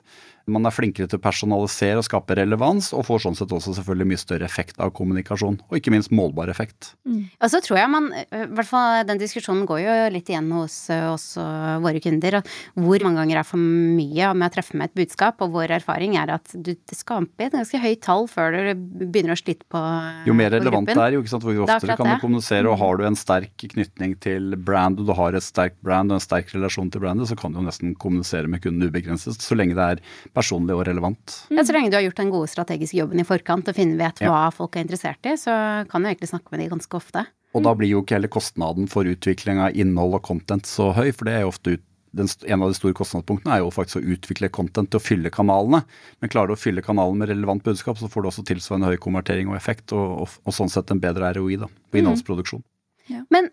Man 0.51 0.69
er 0.69 0.75
flinkere 0.75 1.09
til 1.09 1.21
å 1.21 1.25
personalisere 1.25 2.01
og 2.01 2.07
skape 2.07 2.37
relevans, 2.37 2.91
og 2.97 3.07
får 3.09 3.25
sånn 3.25 3.39
sett 3.39 3.53
også 3.55 3.77
selvfølgelig 3.79 4.09
mye 4.11 4.21
større 4.21 4.49
effekt 4.49 4.81
av 4.83 4.93
kommunikasjon. 4.97 5.61
Og 5.71 5.79
ikke 5.79 5.93
minst 5.95 6.13
målbar 6.15 6.51
effekt. 6.53 6.93
Mm. 7.09 7.23
Og 7.41 7.53
så 7.53 7.61
tror 7.65 7.81
jeg 7.81 7.93
man, 7.93 8.11
i 8.13 8.43
hvert 8.53 8.69
fall 8.69 9.07
den 9.09 9.21
diskusjonen 9.23 9.65
går 9.69 9.81
jo 9.85 9.95
litt 10.15 10.29
igjen 10.29 10.51
hos 10.53 10.77
oss 10.93 11.27
og 11.41 11.85
våre 11.87 12.03
kunder, 12.05 12.41
hvor 12.77 13.07
mange 13.07 13.23
ganger 13.23 13.41
er 13.41 13.49
for 13.49 13.61
mye 13.63 14.33
med 14.35 14.49
å 14.51 14.55
treffe 14.55 14.77
med 14.77 14.91
et 14.91 14.99
budskap, 15.01 15.41
og 15.45 15.55
vår 15.57 15.77
erfaring 15.79 16.19
er 16.21 16.35
at 16.37 16.53
du 16.55 16.75
skaper 16.95 17.49
et 17.49 17.57
ganske 17.57 17.81
høyt 17.81 18.03
tall 18.05 18.29
før 18.31 18.55
du 18.55 18.85
begynner 19.07 19.35
å 19.35 19.41
slite 19.41 19.65
på 19.71 19.81
gruppen. 19.81 20.29
Jo 20.29 20.37
mer 20.37 20.53
relevant 20.55 20.89
det 20.91 20.97
er, 20.99 21.17
jo 21.17 21.23
ikke 21.23 21.33
sant, 21.33 21.47
hvor 21.47 21.65
oftere 21.65 21.97
kan 21.99 22.11
du 22.11 22.23
kommunisere, 22.23 22.71
og 22.71 22.79
har 22.81 23.01
du 23.01 23.07
en 23.09 23.19
sterk 23.19 23.67
knytning 23.75 24.15
til 24.23 24.55
brand, 24.57 25.01
og 25.01 25.09
du 25.09 25.15
har 25.17 25.37
et 25.37 25.45
sterkt 25.45 25.81
brand 25.85 26.13
og 26.13 26.19
en 26.19 26.25
sterk 26.25 26.53
relasjon 26.55 26.91
til 26.93 27.05
brandet, 27.05 27.31
så 27.31 27.39
kan 27.39 27.55
du 27.55 27.61
jo 27.61 27.67
nesten 27.67 27.95
kommunisere 28.01 28.51
med 28.51 28.63
kunden 28.65 28.89
ubegrenset, 28.89 29.41
så 29.41 29.59
lenge 29.59 29.77
det 29.79 29.89
er 29.97 30.03
personlig 30.35 30.75
og 30.77 30.85
relevant. 30.89 31.39
Ja, 31.55 31.65
Så 31.65 31.77
lenge 31.77 31.93
du 31.93 31.97
har 31.99 32.05
gjort 32.05 32.21
den 32.21 32.33
gode 32.35 32.51
strategiske 32.51 32.99
jobben 32.99 33.23
i 33.23 33.27
forkant 33.29 33.71
og 33.71 33.77
finner 33.77 34.01
vet 34.01 34.25
hva 34.27 34.49
folk 34.55 34.77
er 34.77 34.87
interessert 34.87 35.31
i, 35.31 35.37
så 35.41 35.55
kan 35.91 36.03
du 36.03 36.11
egentlig 36.11 36.33
snakke 36.33 36.53
med 36.53 36.65
de 36.65 36.71
ganske 36.73 36.99
ofte. 36.99 37.25
Og 37.55 37.63
da 37.63 37.73
blir 37.79 37.93
jo 37.93 38.03
ikke 38.03 38.19
heller 38.19 38.33
kostnaden 38.33 38.89
for 38.91 39.07
utvikling 39.07 39.63
av 39.63 39.77
innhold 39.79 40.19
og 40.19 40.25
content 40.27 40.67
så 40.67 40.91
høy, 40.97 41.11
for 41.15 41.29
det 41.29 41.37
er 41.37 41.45
jo 41.45 41.53
ofte 41.53 41.77
ut, 41.77 41.85
den, 42.15 42.29
en 42.47 42.63
av 42.63 42.71
de 42.71 42.77
store 42.79 42.95
kostnadspunktene 42.95 43.57
er 43.57 43.63
jo 43.63 43.73
faktisk 43.75 43.99
å 43.99 44.15
utvikle 44.15 44.51
content 44.55 44.91
til 44.91 45.01
å 45.01 45.03
fylle 45.03 45.33
kanalene. 45.35 45.81
Men 46.23 46.31
klarer 46.31 46.53
du 46.53 46.55
å 46.55 46.61
fylle 46.61 46.85
kanalen 46.85 47.19
med 47.19 47.31
relevant 47.31 47.65
budskap, 47.67 47.99
så 47.99 48.11
får 48.11 48.23
du 48.23 48.31
også 48.31 48.45
tilsvarende 48.47 48.93
høy 48.93 49.01
konvertering 49.03 49.51
og 49.51 49.59
effekt, 49.59 49.91
og, 49.95 50.23
og, 50.23 50.37
og 50.47 50.55
sånn 50.55 50.71
sett 50.71 50.93
en 50.95 51.03
bedre 51.03 51.33
ROI 51.35 51.59
da, 51.65 51.71
på 51.71 51.99
mm. 51.99 52.01
innholdsproduksjon. 52.03 52.63
Mm. 52.63 53.17
Ja. 53.17 53.25
Men 53.35 53.51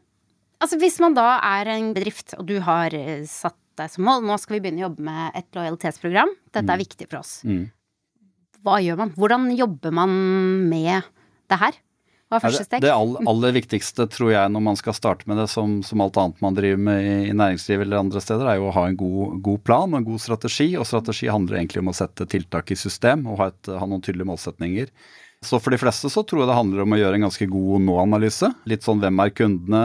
altså, 0.61 0.77
hvis 0.81 0.99
man 1.01 1.17
da 1.17 1.39
er 1.41 1.73
en 1.73 1.89
bedrift, 1.97 2.35
og 2.37 2.45
du 2.49 2.59
har 2.65 2.93
eh, 2.97 3.25
satt 3.29 3.57
deg 3.79 3.91
som 3.93 4.07
mål. 4.07 4.25
Nå 4.27 4.37
skal 4.41 4.57
vi 4.57 4.63
begynne 4.65 4.83
å 4.83 4.87
jobbe 4.89 5.05
med 5.07 5.37
et 5.39 5.47
lojalitetsprogram. 5.57 6.33
Dette 6.51 6.65
er 6.65 6.79
mm. 6.79 6.83
viktig 6.83 7.07
for 7.07 7.21
oss. 7.21 7.37
Mm. 7.47 7.69
Hva 8.61 8.81
gjør 8.83 8.99
man? 8.99 9.13
Hvordan 9.17 9.47
jobber 9.57 9.95
man 10.01 10.17
med 10.69 11.07
det 11.49 11.61
her? 11.61 11.79
Hva 12.31 12.37
er 12.39 12.43
første 12.45 12.63
steg? 12.63 12.83
Det 12.85 12.91
aller 12.95 13.55
viktigste, 13.57 14.05
tror 14.07 14.29
jeg, 14.31 14.51
når 14.55 14.63
man 14.63 14.77
skal 14.79 14.95
starte 14.95 15.27
med 15.27 15.41
det, 15.41 15.49
som, 15.51 15.79
som 15.83 16.03
alt 16.03 16.19
annet 16.21 16.43
man 16.43 16.55
driver 16.55 16.83
med 16.85 17.03
i, 17.03 17.15
i 17.27 17.33
næringslivet 17.35 17.83
eller 17.83 17.99
andre 18.05 18.21
steder, 18.23 18.47
er 18.47 18.61
jo 18.61 18.69
å 18.69 18.75
ha 18.77 18.85
en 18.87 18.95
god, 18.99 19.41
god, 19.43 19.63
plan 19.67 19.91
og 19.91 19.99
en 19.99 20.07
god 20.13 20.23
strategi. 20.23 20.69
Og 20.79 20.87
strategi 20.87 21.27
handler 21.27 21.59
egentlig 21.59 21.83
om 21.83 21.91
å 21.91 21.97
sette 21.97 22.29
tiltak 22.31 22.71
i 22.71 22.79
system 22.79 23.25
og 23.27 23.41
ha, 23.41 23.49
et, 23.51 23.73
ha 23.75 23.83
noen 23.83 24.05
tydelige 24.05 24.31
målsetninger. 24.31 24.93
Så 25.43 25.57
for 25.59 25.73
de 25.73 25.81
fleste 25.81 26.07
så 26.13 26.23
tror 26.23 26.43
jeg 26.43 26.51
det 26.51 26.55
handler 26.55 26.85
om 26.85 26.95
å 26.95 27.01
gjøre 27.01 27.17
en 27.17 27.25
ganske 27.25 27.47
god 27.49 27.83
nå-analyse. 27.89 28.51
Litt 28.69 28.85
sånn 28.85 29.01
hvem 29.01 29.23
er 29.25 29.33
kundene, 29.33 29.83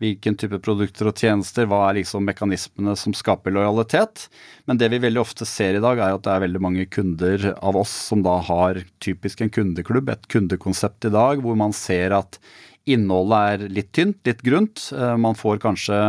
hvilken 0.00 0.36
type 0.40 0.58
produkter 0.64 1.10
og 1.10 1.20
tjenester, 1.20 1.68
hva 1.68 1.82
er 1.90 1.98
liksom 2.00 2.24
mekanismene 2.24 2.94
som 2.96 3.14
skaper 3.16 3.52
lojalitet. 3.52 4.26
Men 4.68 4.80
det 4.80 4.88
vi 4.94 5.02
veldig 5.02 5.20
ofte 5.20 5.48
ser 5.48 5.76
i 5.76 5.82
dag, 5.84 6.00
er 6.00 6.16
at 6.16 6.24
det 6.24 6.32
er 6.32 6.44
veldig 6.46 6.62
mange 6.64 6.86
kunder 6.88 7.50
av 7.58 7.76
oss 7.76 7.92
som 8.08 8.24
da 8.24 8.38
har 8.48 8.80
typisk 9.04 9.44
en 9.44 9.52
kundeklubb, 9.52 10.08
et 10.08 10.28
kundekonsept 10.32 11.10
i 11.10 11.14
dag, 11.14 11.44
hvor 11.44 11.58
man 11.60 11.76
ser 11.76 12.16
at 12.16 12.40
innholdet 12.88 13.40
er 13.52 13.74
litt 13.76 13.92
tynt, 13.96 14.22
litt 14.26 14.40
grunt. 14.46 14.88
Eh, 14.96 15.16
man 15.20 15.36
får 15.36 15.60
kanskje 15.62 16.00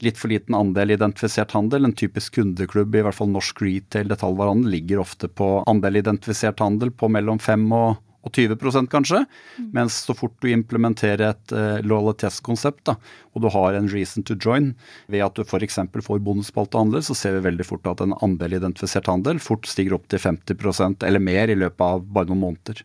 litt 0.00 0.18
for 0.18 0.32
liten 0.32 0.56
andel 0.56 0.96
identifisert 0.96 1.54
handel. 1.54 1.86
En 1.86 1.96
typisk 1.96 2.38
kundeklubb, 2.40 2.96
i 2.96 3.04
hvert 3.04 3.16
fall 3.16 3.30
norsk 3.30 3.62
retail 3.62 4.10
detaljvarehandel, 4.10 4.74
ligger 4.74 5.02
ofte 5.04 5.28
på 5.28 5.60
andel 5.70 6.00
identifisert 6.00 6.62
handel 6.64 6.90
på 6.90 7.10
mellom 7.12 7.38
5 7.38 7.66
og 7.76 8.06
og 8.26 8.34
20 8.36 8.88
kanskje. 8.92 9.24
Mm. 9.56 9.70
Mens 9.76 9.96
så 10.04 10.14
fort 10.16 10.36
du 10.42 10.50
implementerer 10.50 11.30
et 11.30 11.54
uh, 11.56 11.80
lojalitetskonsept, 11.86 12.92
og 12.92 13.42
du 13.44 13.48
har 13.52 13.78
en 13.78 13.88
reason 13.88 14.26
to 14.26 14.36
join 14.36 14.74
ved 15.08 15.24
at 15.24 15.36
du 15.38 15.44
f.eks. 15.44 15.78
får 16.04 16.22
bonuspaltehandler, 16.26 17.00
så 17.00 17.16
ser 17.16 17.38
vi 17.38 17.48
veldig 17.48 17.66
fort 17.66 17.88
at 17.90 18.04
en 18.04 18.16
andel 18.20 18.58
identifisert 18.58 19.08
handel 19.10 19.40
fort 19.40 19.68
stiger 19.68 19.96
opp 19.96 20.08
til 20.12 20.20
50% 20.20 21.06
eller 21.06 21.22
mer 21.22 21.50
i 21.50 21.58
løpet 21.58 21.86
av 21.86 22.04
bare 22.06 22.30
noen 22.30 22.44
måneder. 22.44 22.84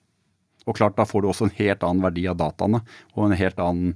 Og 0.65 0.77
klart, 0.77 0.95
Da 0.97 1.05
får 1.05 1.21
du 1.21 1.27
også 1.29 1.45
en 1.45 1.57
helt 1.59 1.83
annen 1.85 2.01
verdi 2.01 2.25
av 2.25 2.39
dataene 2.39 2.81
og 3.13 3.27
en 3.27 3.37
helt 3.37 3.59
annen 3.61 3.93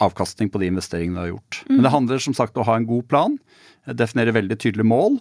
avkastning 0.00 0.48
på 0.48 0.62
de 0.62 0.70
investeringene 0.72 1.18
du 1.18 1.24
har 1.26 1.34
gjort. 1.34 1.58
Mm. 1.66 1.74
Men 1.74 1.82
det 1.84 1.92
handler 1.92 2.22
som 2.24 2.36
sagt 2.36 2.56
om 2.56 2.64
å 2.64 2.70
ha 2.70 2.76
en 2.78 2.88
god 2.88 3.04
plan, 3.10 3.36
definere 3.84 4.34
veldig 4.36 4.56
tydelige 4.56 4.88
mål. 4.88 5.20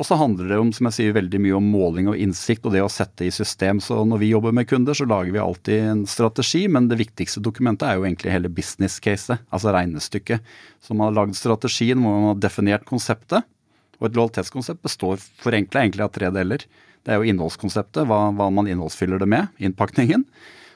Og 0.00 0.06
så 0.08 0.16
handler 0.16 0.48
det 0.48 0.56
om, 0.56 0.70
som 0.72 0.86
jeg 0.88 0.96
sier, 0.96 1.14
veldig 1.16 1.38
mye 1.44 1.56
om 1.58 1.66
måling 1.68 2.06
og 2.08 2.16
innsikt 2.16 2.64
og 2.64 2.72
det 2.72 2.80
å 2.84 2.90
sette 2.92 3.26
i 3.26 3.32
system. 3.34 3.80
Så 3.84 3.98
når 4.08 4.22
vi 4.22 4.30
jobber 4.30 4.54
med 4.56 4.68
kunder, 4.70 4.96
så 4.96 5.04
lager 5.08 5.34
vi 5.34 5.42
alltid 5.42 5.88
en 5.90 6.04
strategi, 6.08 6.62
men 6.72 6.88
det 6.88 7.00
viktigste 7.02 7.42
dokumentet 7.44 7.90
er 7.90 7.98
jo 7.98 8.06
egentlig 8.06 8.32
hele 8.32 8.52
business 8.52 8.96
caset, 9.04 9.42
altså 9.52 9.74
regnestykket. 9.76 10.54
Så 10.80 10.96
man 10.96 11.10
har 11.10 11.18
lagd 11.20 11.36
strategien 11.36 12.00
hvor 12.00 12.16
man 12.16 12.30
har 12.30 12.40
definert 12.40 12.88
konseptet. 12.88 13.44
Og 14.00 14.08
et 14.08 14.16
lojalitetskonsept 14.16 14.80
består 14.82 15.20
forenkla 15.44 15.84
egentlig 15.84 16.06
av 16.08 16.14
tre 16.16 16.32
deler. 16.34 16.64
Det 17.04 17.12
er 17.12 17.20
jo 17.20 17.28
innholdskonseptet, 17.28 18.08
hva, 18.08 18.30
hva 18.32 18.48
man 18.54 18.70
innholdsfyller 18.70 19.20
det 19.20 19.28
med, 19.28 19.52
innpakningen. 19.60 20.24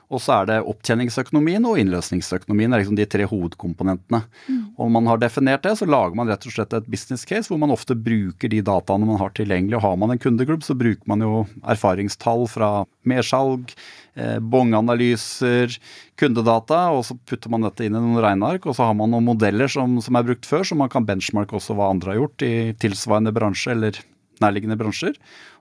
Og 0.06 0.20
så 0.22 0.36
er 0.36 0.48
det 0.48 0.56
opptjeningsøkonomien 0.70 1.64
og 1.66 1.80
innløsningsøkonomien. 1.80 2.72
er 2.72 2.82
liksom 2.82 2.98
de 2.98 3.06
tre 3.10 3.24
hovedkomponentene. 3.26 4.20
Mm. 4.46 4.60
Og 4.78 4.90
man 4.94 5.10
har 5.10 5.18
definert 5.18 5.64
det, 5.66 5.74
så 5.80 5.88
lager 5.88 6.14
man 6.14 6.30
rett 6.30 6.46
og 6.46 6.54
slett 6.54 6.76
et 6.78 6.86
business 6.86 7.26
case 7.26 7.50
hvor 7.50 7.58
man 7.58 7.74
ofte 7.74 7.96
bruker 7.98 8.52
de 8.52 8.62
dataene 8.62 9.08
man 9.08 9.18
har 9.18 9.34
tilgjengelig. 9.34 9.80
Og 9.80 9.82
har 9.82 9.96
man 9.98 10.14
en 10.14 10.22
kundeklubb, 10.22 10.62
så 10.62 10.78
bruker 10.78 11.02
man 11.10 11.26
jo 11.26 11.42
erfaringstall 11.66 12.46
fra 12.52 12.70
mersalg, 13.02 13.74
eh, 14.14 14.38
bonganalyser, 14.38 15.74
kundedata, 16.14 16.86
og 16.94 17.02
så 17.08 17.18
putter 17.26 17.50
man 17.50 17.66
dette 17.66 17.86
inn 17.86 17.98
i 17.98 18.02
noen 18.02 18.22
regneark. 18.22 18.70
Og 18.70 18.78
så 18.78 18.86
har 18.86 18.94
man 18.94 19.10
noen 19.10 19.26
modeller 19.26 19.66
som, 19.66 19.98
som 19.98 20.18
er 20.18 20.30
brukt 20.30 20.46
før, 20.46 20.62
så 20.62 20.78
man 20.78 20.92
kan 20.92 21.08
benchmarke 21.08 21.58
også 21.58 21.74
hva 21.74 21.90
andre 21.90 22.14
har 22.14 22.22
gjort 22.22 22.46
i 22.46 22.54
tilsvarende 22.78 23.34
bransje 23.34 23.74
eller 23.74 23.98
nærliggende 24.42 24.78
bransjer. 24.78 25.16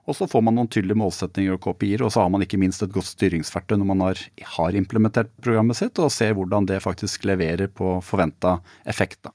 Og 0.06 0.14
så 0.14 0.28
får 0.30 0.44
man 0.46 0.54
noen 0.54 0.68
tydelige 0.70 0.98
målsetninger 1.00 1.56
og 1.56 1.64
KPI-er, 1.64 2.04
og 2.06 2.12
så 2.14 2.22
har 2.22 2.30
man 2.30 2.44
ikke 2.44 2.60
minst 2.62 2.84
et 2.84 2.92
godt 2.94 3.08
styringsverktøy 3.10 3.74
når 3.80 3.88
man 3.90 4.04
har, 4.06 4.20
har 4.56 4.78
implementert 4.78 5.32
programmet 5.42 5.78
sitt, 5.78 5.98
og 5.98 6.14
ser 6.14 6.36
hvordan 6.38 6.68
det 6.70 6.82
faktisk 6.84 7.26
leverer 7.26 7.72
på 7.74 7.96
forventa 8.06 8.60
effekt. 8.86 9.24
da. 9.26 9.34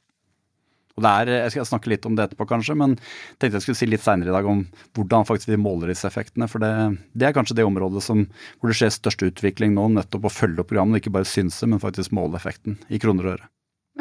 Og 0.95 1.03
det 1.05 1.11
er, 1.11 1.31
Jeg 1.43 1.51
skal 1.55 1.69
snakke 1.69 1.91
litt 1.91 2.05
om 2.07 2.15
det 2.15 2.27
etterpå, 2.27 2.47
kanskje, 2.49 2.75
men 2.77 2.97
tenkte 3.39 3.59
jeg 3.59 3.65
skulle 3.65 3.79
si 3.79 3.89
litt 3.89 4.03
seinere 4.03 4.31
i 4.31 4.35
dag 4.35 4.47
om 4.47 4.65
hvordan 4.95 5.27
faktisk 5.27 5.51
vi 5.51 5.59
måler 5.61 5.91
disse 5.91 6.07
effektene. 6.07 6.47
For 6.51 6.63
det, 6.63 6.71
det 7.13 7.29
er 7.29 7.35
kanskje 7.35 7.57
det 7.59 7.67
området 7.67 8.03
som, 8.05 8.25
hvor 8.59 8.71
det 8.71 8.79
skjer 8.79 8.93
størst 8.95 9.25
utvikling 9.27 9.75
nå, 9.75 9.87
nettopp 9.95 10.27
å 10.27 10.33
følge 10.33 10.63
opp 10.63 10.71
programmene. 10.71 11.01
Ikke 11.01 11.13
bare 11.13 11.27
synse, 11.27 11.67
men 11.67 11.83
faktisk 11.83 12.15
måle 12.15 12.39
effekten 12.39 12.79
i 12.89 12.99
kroner 13.01 13.27
og 13.27 13.37
øre. 13.39 13.51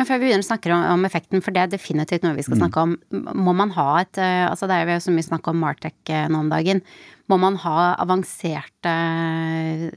Men 0.00 0.09
før 0.09 0.16
vi 0.16 0.30
begynner 0.30 0.40
å 0.40 0.49
snakke 0.49 0.71
om, 0.73 0.83
om, 0.95 1.02
effekten, 1.04 1.42
for 1.45 1.52
det 1.52 1.61
er 1.61 1.73
definitivt 1.75 2.23
noe 2.25 2.33
vi 2.38 2.45
skal 2.47 2.57
mm. 2.57 2.61
snakke 2.62 2.85
om, 2.87 2.95
må 3.37 3.52
man 3.52 3.69
ha 3.76 3.88
et 4.00 4.16
eh, 4.16 4.47
Altså 4.49 4.64
det 4.71 4.78
er 4.78 4.95
jo 4.95 5.02
så 5.04 5.12
mye 5.12 5.26
snakk 5.26 5.50
om 5.52 5.61
Martech 5.61 6.09
eh, 6.09 6.25
nå 6.33 6.40
om 6.40 6.49
dagen. 6.49 6.80
Må 7.28 7.37
man 7.42 7.59
ha 7.61 7.90
avanserte 8.00 8.95
eh, 8.95 9.90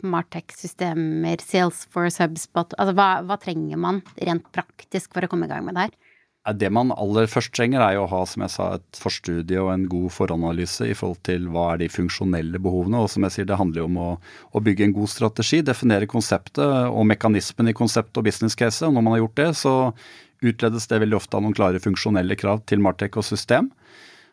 Martech-systemer, 0.00 1.44
Salesforce, 1.44 2.24
HubSpot 2.24 2.72
Altså 2.80 2.94
hva, 2.96 3.10
hva 3.28 3.36
trenger 3.42 3.76
man 3.84 4.00
rent 4.16 4.48
praktisk 4.56 5.12
for 5.12 5.28
å 5.28 5.28
komme 5.28 5.44
i 5.44 5.52
gang 5.52 5.68
med 5.68 5.76
det 5.76 5.90
her? 5.90 6.09
Det 6.58 6.70
man 6.72 6.92
aller 6.96 7.28
først 7.30 7.52
trenger, 7.56 7.82
er 7.84 7.96
jo 7.96 8.04
å 8.06 8.10
ha 8.10 8.20
som 8.28 8.44
jeg 8.44 8.52
sa, 8.54 8.68
et 8.78 9.00
forstudie 9.00 9.60
og 9.60 9.70
en 9.72 9.86
god 9.90 10.08
foranalyse 10.14 10.88
i 10.88 10.96
forhold 10.96 11.20
til 11.26 11.48
hva 11.52 11.72
er 11.74 11.82
de 11.82 11.90
funksjonelle 11.92 12.60
behovene. 12.62 13.02
Og 13.02 13.10
som 13.12 13.26
jeg 13.26 13.36
sier, 13.36 13.48
det 13.50 13.58
handler 13.60 13.82
jo 13.82 13.88
om 13.90 14.00
å, 14.00 14.08
å 14.54 14.64
bygge 14.64 14.88
en 14.88 14.96
god 14.96 15.12
strategi, 15.12 15.62
definere 15.66 16.10
konseptet 16.10 16.64
og 16.64 17.06
mekanismen 17.10 17.70
i 17.70 17.76
konseptet 17.76 18.20
og 18.20 18.26
business 18.26 18.58
case. 18.58 18.82
Og 18.86 18.96
når 18.96 19.06
man 19.06 19.16
har 19.16 19.24
gjort 19.24 19.40
det, 19.42 19.50
så 19.62 19.74
utledes 20.40 20.88
det 20.88 21.02
veldig 21.02 21.18
ofte 21.20 21.36
av 21.36 21.44
noen 21.44 21.56
klare 21.56 21.82
funksjonelle 21.82 22.38
krav 22.40 22.64
til 22.70 22.82
Martek 22.82 23.20
og 23.20 23.26
system. 23.28 23.70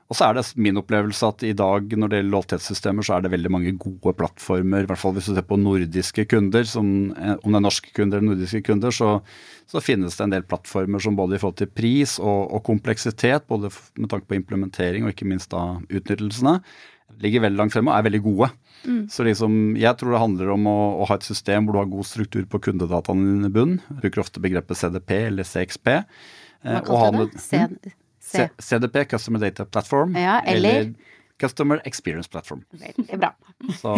Og 0.07 0.15
så 0.15 0.29
er 0.29 0.37
det 0.37 0.43
min 0.55 0.79
opplevelse 0.79 1.27
at 1.27 1.43
i 1.43 1.53
dag 1.57 1.91
når 1.99 2.11
det 2.11 2.19
gjelder 2.21 2.31
lojalitetssystemer, 2.31 3.03
så 3.03 3.17
er 3.17 3.25
det 3.25 3.31
veldig 3.33 3.49
mange 3.51 3.73
gode 3.75 4.13
plattformer. 4.15 4.85
I 4.85 4.87
hvert 4.87 5.01
fall 5.01 5.17
hvis 5.17 5.27
du 5.27 5.33
ser 5.35 5.47
på 5.47 5.57
nordiske 5.59 6.23
kunder, 6.31 6.63
som, 6.69 7.11
eh, 7.11 7.33
om 7.41 7.51
det 7.51 7.59
er 7.59 7.65
norske 7.65 7.91
kunder 7.95 8.21
eller 8.21 8.31
nordiske 8.31 8.63
kunder, 8.69 8.95
så, 8.95 9.17
så, 9.67 9.83
finnes 9.83 10.15
det 10.15 10.23
en 10.23 10.37
del 10.37 10.47
plattformer 10.47 11.03
som 11.03 11.19
både 11.19 11.35
i 11.35 11.41
forhold 11.43 11.59
til 11.59 11.71
pris 11.75 12.15
og, 12.23 12.53
og 12.55 12.63
kompleksitet, 12.69 13.49
både 13.51 13.73
med 13.99 14.13
tanke 14.13 14.31
på 14.31 14.39
implementering 14.39 15.03
og 15.03 15.11
ikke 15.11 15.27
minst 15.27 15.51
da 15.51 15.81
utnyttelsene, 15.91 16.61
ligger 17.19 17.43
veldig 17.43 17.59
langt 17.59 17.75
fremme 17.75 17.91
og 17.91 17.99
er 17.99 18.07
veldig 18.07 18.23
gode. 18.23 18.51
Mm. 18.87 19.03
Så 19.11 19.27
liksom, 19.27 19.59
jeg 19.75 19.99
tror 19.99 20.15
det 20.15 20.23
handler 20.23 20.55
om 20.55 20.71
å, 20.71 20.79
å, 21.01 21.11
ha 21.11 21.19
et 21.19 21.27
system 21.27 21.67
hvor 21.67 21.75
du 21.75 21.83
har 21.83 21.91
god 21.91 22.07
struktur 22.07 22.47
på 22.47 22.63
kundedataene 22.69 23.27
dine 23.27 23.51
i 23.51 23.59
bunn. 23.59 23.79
Bruker 23.91 24.23
ofte 24.23 24.43
begrepet 24.43 24.79
CDP 24.79 25.17
eller 25.25 25.47
CXP. 25.47 25.97
Hva 26.63 26.83
kalte 26.87 27.27
du 27.27 27.79
det? 27.83 27.97
CDP, 28.27 29.05
Customer 29.11 29.39
Data 29.39 29.65
Platform. 29.65 30.17
Ja, 30.19 30.39
eller, 30.45 30.81
eller 30.81 30.93
Customer 31.39 31.81
Experience 31.85 32.29
Platform. 32.29 32.63
Veldig 32.69 33.19
bra. 33.19 33.35
Så, 33.81 33.93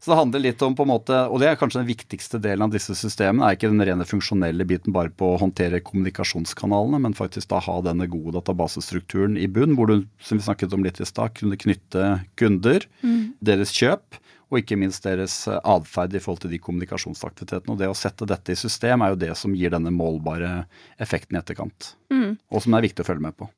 så, 0.00 0.10
det 0.10 0.16
handler 0.16 0.42
litt 0.42 0.62
om 0.62 0.74
på 0.78 0.84
en 0.84 0.90
måte, 0.90 1.16
og 1.26 1.40
det 1.42 1.48
er 1.50 1.56
kanskje 1.58 1.80
den 1.80 1.88
viktigste 1.88 2.38
delen 2.42 2.66
av 2.66 2.74
disse 2.74 2.94
systemene, 2.94 3.48
er 3.48 3.56
ikke 3.56 3.70
den 3.72 3.82
rene 3.82 4.06
funksjonelle 4.06 4.66
biten 4.68 4.94
bare 4.94 5.10
på 5.10 5.32
å 5.32 5.40
håndtere 5.42 5.82
kommunikasjonskanalene, 5.82 7.00
men 7.02 7.16
faktisk 7.18 7.50
da 7.50 7.58
ha 7.66 7.76
denne 7.82 8.06
gode 8.10 8.36
databasestrukturen 8.38 9.34
i 9.42 9.48
bunn, 9.50 9.74
hvor 9.78 9.90
du, 9.90 10.06
som 10.22 10.38
vi 10.38 10.46
snakket 10.46 10.76
om 10.76 10.86
litt 10.86 11.00
i 11.02 11.08
stad, 11.08 11.34
kunne 11.38 11.58
knytte 11.58 12.12
kunder, 12.38 12.86
mm. 13.02 13.36
deres 13.50 13.74
kjøp, 13.74 14.20
og 14.50 14.60
ikke 14.60 14.78
minst 14.78 15.06
deres 15.06 15.40
eh, 15.50 15.58
atferd 15.66 16.14
i 16.14 16.22
forhold 16.22 16.44
til 16.44 16.54
de 16.54 16.62
kommunikasjonsaktivitetene. 16.62 17.74
Og 17.74 17.80
det 17.80 17.90
å 17.90 17.98
sette 17.98 18.28
dette 18.28 18.54
i 18.54 18.58
system 18.58 19.02
er 19.02 19.12
jo 19.12 19.22
det 19.26 19.32
som 19.38 19.54
gir 19.56 19.74
denne 19.74 19.92
målbare 19.94 20.66
effekten 21.02 21.38
i 21.38 21.40
etterkant. 21.42 21.94
Mm. 22.14 22.36
Og 22.50 22.62
som 22.62 22.74
det 22.74 22.80
er 22.80 22.88
viktig 22.90 23.06
å 23.06 23.08
følge 23.10 23.26
med 23.26 23.38
på. 23.38 23.50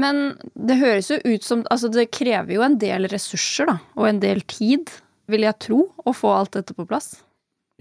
Men 0.00 0.38
det 0.56 0.78
høres 0.80 1.10
jo 1.12 1.18
ut 1.20 1.44
som 1.44 1.66
Altså, 1.68 1.90
det 1.92 2.08
krever 2.16 2.56
jo 2.56 2.62
en 2.64 2.78
del 2.80 3.10
ressurser, 3.12 3.68
da, 3.68 3.76
og 3.98 4.08
en 4.08 4.22
del 4.22 4.40
tid, 4.48 4.88
vil 5.28 5.44
jeg 5.44 5.60
tro, 5.60 5.84
å 6.08 6.16
få 6.16 6.32
alt 6.32 6.56
dette 6.56 6.76
på 6.76 6.88
plass? 6.88 7.18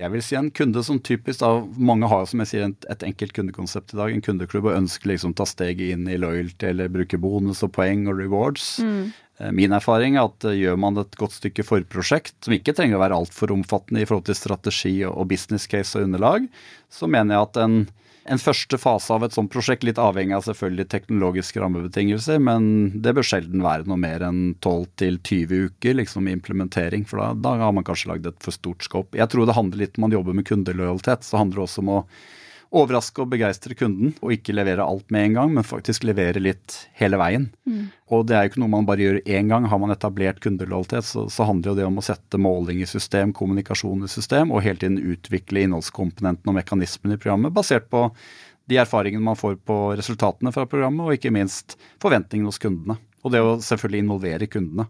Jeg 0.01 0.09
vil 0.13 0.23
si 0.25 0.37
en 0.39 0.49
kunde 0.55 0.81
som 0.85 0.99
typisk 1.03 1.43
da, 1.43 1.49
Mange 1.77 2.09
har 2.09 2.23
som 2.29 2.41
jeg 2.41 2.49
sier 2.51 2.63
et, 2.65 2.87
et 2.89 3.03
enkelt 3.05 3.35
kundekonsept 3.37 3.93
i 3.93 3.99
dag, 3.99 4.11
en 4.11 4.23
kundeklubb, 4.25 4.69
og 4.69 4.77
ønsker 4.79 5.13
liksom 5.13 5.35
ta 5.37 5.45
steget 5.47 5.95
inn 5.95 6.07
i 6.09 6.19
loyalty 6.19 6.71
eller 6.71 6.91
bruke 6.91 7.19
bonus 7.21 7.63
og 7.65 7.73
poeng 7.75 8.07
og 8.09 8.17
rewards. 8.19 8.73
Mm. 8.83 9.11
Eh, 9.41 9.51
min 9.51 9.73
erfaring 9.73 10.17
er 10.17 10.27
at 10.27 10.45
eh, 10.47 10.59
gjør 10.61 10.77
man 10.81 10.99
et 11.01 11.17
godt 11.19 11.37
stykke 11.39 11.65
forprosjekt, 11.65 12.35
som 12.45 12.55
ikke 12.55 12.75
trenger 12.77 12.99
å 12.99 13.05
være 13.05 13.17
altfor 13.17 13.53
omfattende 13.55 14.03
i 14.03 14.07
forhold 14.07 14.27
til 14.29 14.37
strategi 14.37 14.93
og 15.07 15.25
business 15.31 15.67
case 15.69 15.97
og 15.97 16.09
underlag, 16.09 16.47
så 16.91 17.09
mener 17.09 17.35
jeg 17.35 17.47
at 17.47 17.59
en, 17.63 17.77
en 18.35 18.41
første 18.41 18.77
fase 18.81 19.13
av 19.15 19.25
et 19.25 19.37
sånt 19.37 19.51
prosjekt, 19.53 19.85
litt 19.87 20.01
avhengig 20.01 20.37
av 20.37 20.45
selvfølgelig 20.49 20.89
teknologiske 20.91 21.63
rammebetingelser, 21.63 22.41
men 22.43 22.67
det 23.01 23.15
bør 23.17 23.29
sjelden 23.31 23.65
være 23.65 23.89
noe 23.89 23.99
mer 24.01 24.27
enn 24.27 24.43
12-20 24.59 25.71
uker 25.71 25.97
liksom, 25.97 26.29
implementering. 26.29 27.07
For 27.09 27.23
da, 27.23 27.31
da 27.33 27.55
har 27.65 27.73
man 27.77 27.87
kanskje 27.87 28.13
lagd 28.13 28.29
et 28.29 28.43
for 28.43 28.55
stort 28.55 28.85
skåp. 28.85 29.17
Jeg 29.17 29.31
tror 29.31 29.49
det 29.49 29.57
handler 29.57 29.85
litt 29.85 29.97
om 29.97 30.07
man 30.07 30.19
jobber 30.19 30.37
med 30.37 30.49
kundelojalitet, 30.49 31.25
så 31.25 31.41
handler 31.41 31.63
det 31.63 31.67
også 31.69 31.85
om 31.85 31.97
å 31.97 32.03
overraske 32.71 33.23
og 33.23 33.31
begeistre 33.33 33.75
kunden, 33.75 34.13
og 34.23 34.33
ikke 34.35 34.55
levere 34.55 34.85
alt 34.87 35.09
med 35.11 35.25
en 35.27 35.33
gang, 35.37 35.55
men 35.57 35.67
faktisk 35.67 36.05
levere 36.07 36.39
litt 36.39 36.77
hele 36.99 37.19
veien. 37.19 37.49
Mm. 37.67 37.89
Og 38.15 38.23
det 38.27 38.37
er 38.37 38.45
jo 38.45 38.51
ikke 38.51 38.61
noe 38.63 38.71
man 38.71 38.87
bare 38.87 39.03
gjør 39.03 39.19
én 39.25 39.51
gang. 39.51 39.67
Har 39.67 39.81
man 39.81 39.91
etablert 39.91 40.39
kundelojalitet, 40.43 41.07
så, 41.07 41.25
så, 41.31 41.47
handler 41.47 41.73
jo 41.73 41.79
det 41.81 41.87
om 41.89 41.99
å 41.99 42.05
sette 42.05 42.39
måling 42.39 42.79
i 42.83 42.87
system, 42.89 43.35
kommunikasjon 43.35 44.07
i 44.07 44.11
system, 44.11 44.55
og 44.55 44.63
hele 44.63 44.79
tiden 44.79 45.01
utvikle 45.01 45.65
innholdskomponenten 45.65 46.51
og 46.51 46.57
mekanismen 46.61 47.15
i 47.15 47.19
programmet 47.19 47.55
basert 47.55 47.91
på 47.91 48.07
de 48.71 48.79
erfaringene 48.79 49.25
man 49.25 49.39
får 49.39 49.57
på 49.67 49.77
resultatene 49.99 50.53
fra 50.55 50.63
programmet, 50.69 51.03
og 51.03 51.17
ikke 51.17 51.33
minst 51.35 51.75
forventningene 52.03 52.51
hos 52.51 52.61
kundene. 52.61 53.01
Og 53.21 53.33
det 53.33 53.43
å 53.43 53.57
selvfølgelig 53.61 54.05
involvere 54.05 54.47
kundene. 54.49 54.87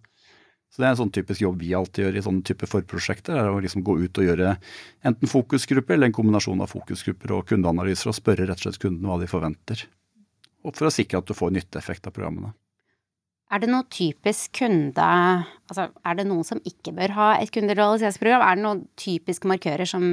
Så 0.72 0.80
det 0.80 0.88
er 0.88 0.94
en 0.94 1.01
sånn 1.01 1.12
typisk 1.12 1.44
jobb 1.44 1.60
vi 1.60 1.74
alltid 1.75 2.06
gjør 2.06 2.18
i 2.18 2.24
sånne 2.24 2.46
type 2.48 2.68
forprosjekter. 2.70 3.36
er 3.36 3.51
Å 3.51 3.60
liksom 3.60 3.84
gå 3.84 3.98
ut 4.06 4.22
og 4.22 4.28
gjøre 4.30 4.54
enten 5.04 5.32
fokusgrupper 5.32 5.98
eller 5.98 6.08
en 6.08 6.16
kombinasjon 6.16 6.63
av 6.63 6.72
fokusgrupper 6.72 7.34
og 7.36 7.50
kundeanalyser 7.50 8.12
og 8.12 8.16
spørre 8.16 8.48
rett 8.48 8.62
og 8.62 8.70
slett 8.70 8.80
kundene 8.80 9.12
hva 9.12 9.20
de 9.20 9.28
forventer. 9.28 9.84
Og 10.63 10.78
for 10.78 10.88
å 10.88 10.94
sikre 10.94 11.20
at 11.20 11.28
du 11.28 11.36
får 11.36 11.51
nytteeffekt 11.58 12.08
av 12.08 12.16
programmene. 12.16 12.54
Er 13.51 13.60
det 13.60 13.68
noe 13.68 13.84
typisk 13.92 14.54
kunde 14.62 15.04
Altså 15.04 15.90
er 16.08 16.16
det 16.16 16.24
noen 16.30 16.46
som 16.48 16.62
ikke 16.68 16.94
bør 16.96 17.13
ha 17.18 17.28
et 17.42 17.51
kundelojalitetsprogram? 17.51 18.44
Er 18.46 18.56
det 18.56 18.63
noen 18.63 18.86
typiske 19.00 19.50
markører 19.51 19.88
som 19.88 20.06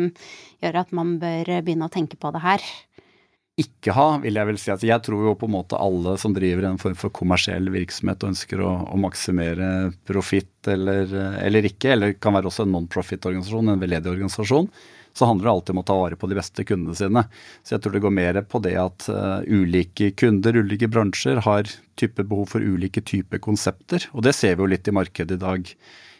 gjør 0.59 0.81
at 0.83 0.91
man 0.95 1.17
bør 1.23 1.53
begynne 1.63 1.87
å 1.87 1.95
tenke 1.95 2.19
på 2.19 2.35
det 2.35 2.43
her? 2.43 2.67
Ikke 3.59 3.95
ha, 3.97 4.07
vil 4.23 4.39
jeg 4.39 4.49
vel 4.51 4.61
si. 4.61 4.71
at 4.71 4.85
Jeg 4.87 5.03
tror 5.07 5.25
jo 5.29 5.39
på 5.39 5.49
en 5.49 5.57
måte 5.57 5.79
alle 5.81 6.15
som 6.21 6.35
driver 6.37 6.69
en 6.69 6.79
form 6.81 6.99
for 6.99 7.15
kommersiell 7.15 7.71
virksomhet 7.75 8.23
og 8.23 8.33
ønsker 8.33 8.63
å, 8.63 8.75
å 8.95 9.01
maksimere 9.01 9.91
profitt 10.09 10.71
eller, 10.71 11.11
eller, 11.43 11.67
ikke, 11.67 11.93
eller 11.95 12.15
kan 12.23 12.37
være 12.37 12.51
også 12.51 12.67
en 12.67 12.77
non-profit-organisasjon, 12.77 13.73
en 13.73 13.83
veldedig 13.83 14.13
organisasjon, 14.13 14.71
så 15.19 15.27
handler 15.27 15.49
det 15.49 15.53
alltid 15.53 15.75
om 15.75 15.81
å 15.83 15.87
ta 15.89 15.97
vare 15.99 16.19
på 16.21 16.31
de 16.31 16.39
beste 16.39 16.65
kundene 16.69 16.95
sine. 16.99 17.25
Så 17.67 17.75
jeg 17.75 17.85
tror 17.85 17.97
det 17.97 18.03
går 18.05 18.15
mer 18.15 18.41
på 18.47 18.61
det 18.63 18.77
at 18.79 19.09
uh, 19.11 19.41
ulike 19.47 20.13
kunder, 20.19 20.61
ulike 20.63 20.91
bransjer, 20.93 21.43
har 21.49 21.71
type 21.99 22.23
behov 22.31 22.53
for 22.53 22.63
ulike 22.63 23.03
typer 23.03 23.43
konsepter. 23.43 24.07
Og 24.15 24.23
det 24.27 24.37
ser 24.39 24.55
vi 24.55 24.63
jo 24.63 24.71
litt 24.71 24.87
i 24.87 24.95
markedet 24.95 25.39
i 25.39 25.43
dag 25.43 25.73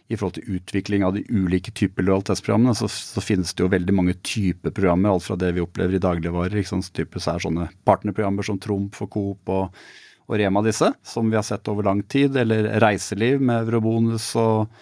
i 0.09 0.17
forhold 0.17 0.39
til 0.39 0.57
utvikling 0.57 1.05
av 1.05 1.13
de 1.17 1.23
ulike 1.29 1.73
typer 1.77 2.07
lojalitetsprogrammene, 2.07 2.75
så, 2.77 2.89
så, 2.89 3.21
finnes 3.25 3.53
det 3.53 3.65
jo 3.65 3.73
veldig 3.73 3.95
mange 3.95 4.15
typer 4.25 4.73
programmer. 4.73 5.13
Alt 5.13 5.27
fra 5.27 5.37
det 5.41 5.53
vi 5.57 5.65
opplever 5.65 5.99
i 5.99 6.03
dagligvarer. 6.03 6.57
ikke 6.57 6.73
sant, 6.73 6.89
type 6.97 7.21
er 7.21 7.45
sånne 7.45 7.69
partnerprogrammer 7.89 8.47
som 8.47 8.61
Trumf 8.63 9.03
og 9.05 9.11
Coop 9.13 9.53
og, 9.53 9.83
og, 10.25 10.37
Rema 10.41 10.65
disse, 10.65 10.89
som 11.05 11.29
vi 11.29 11.37
har 11.37 11.45
sett 11.45 11.69
over 11.69 11.91
lang 11.91 12.01
tid. 12.09 12.41
Eller 12.41 12.71
reiseliv 12.81 13.45
med 13.45 13.67
Eurobonus 13.67 14.31
og 14.41 14.73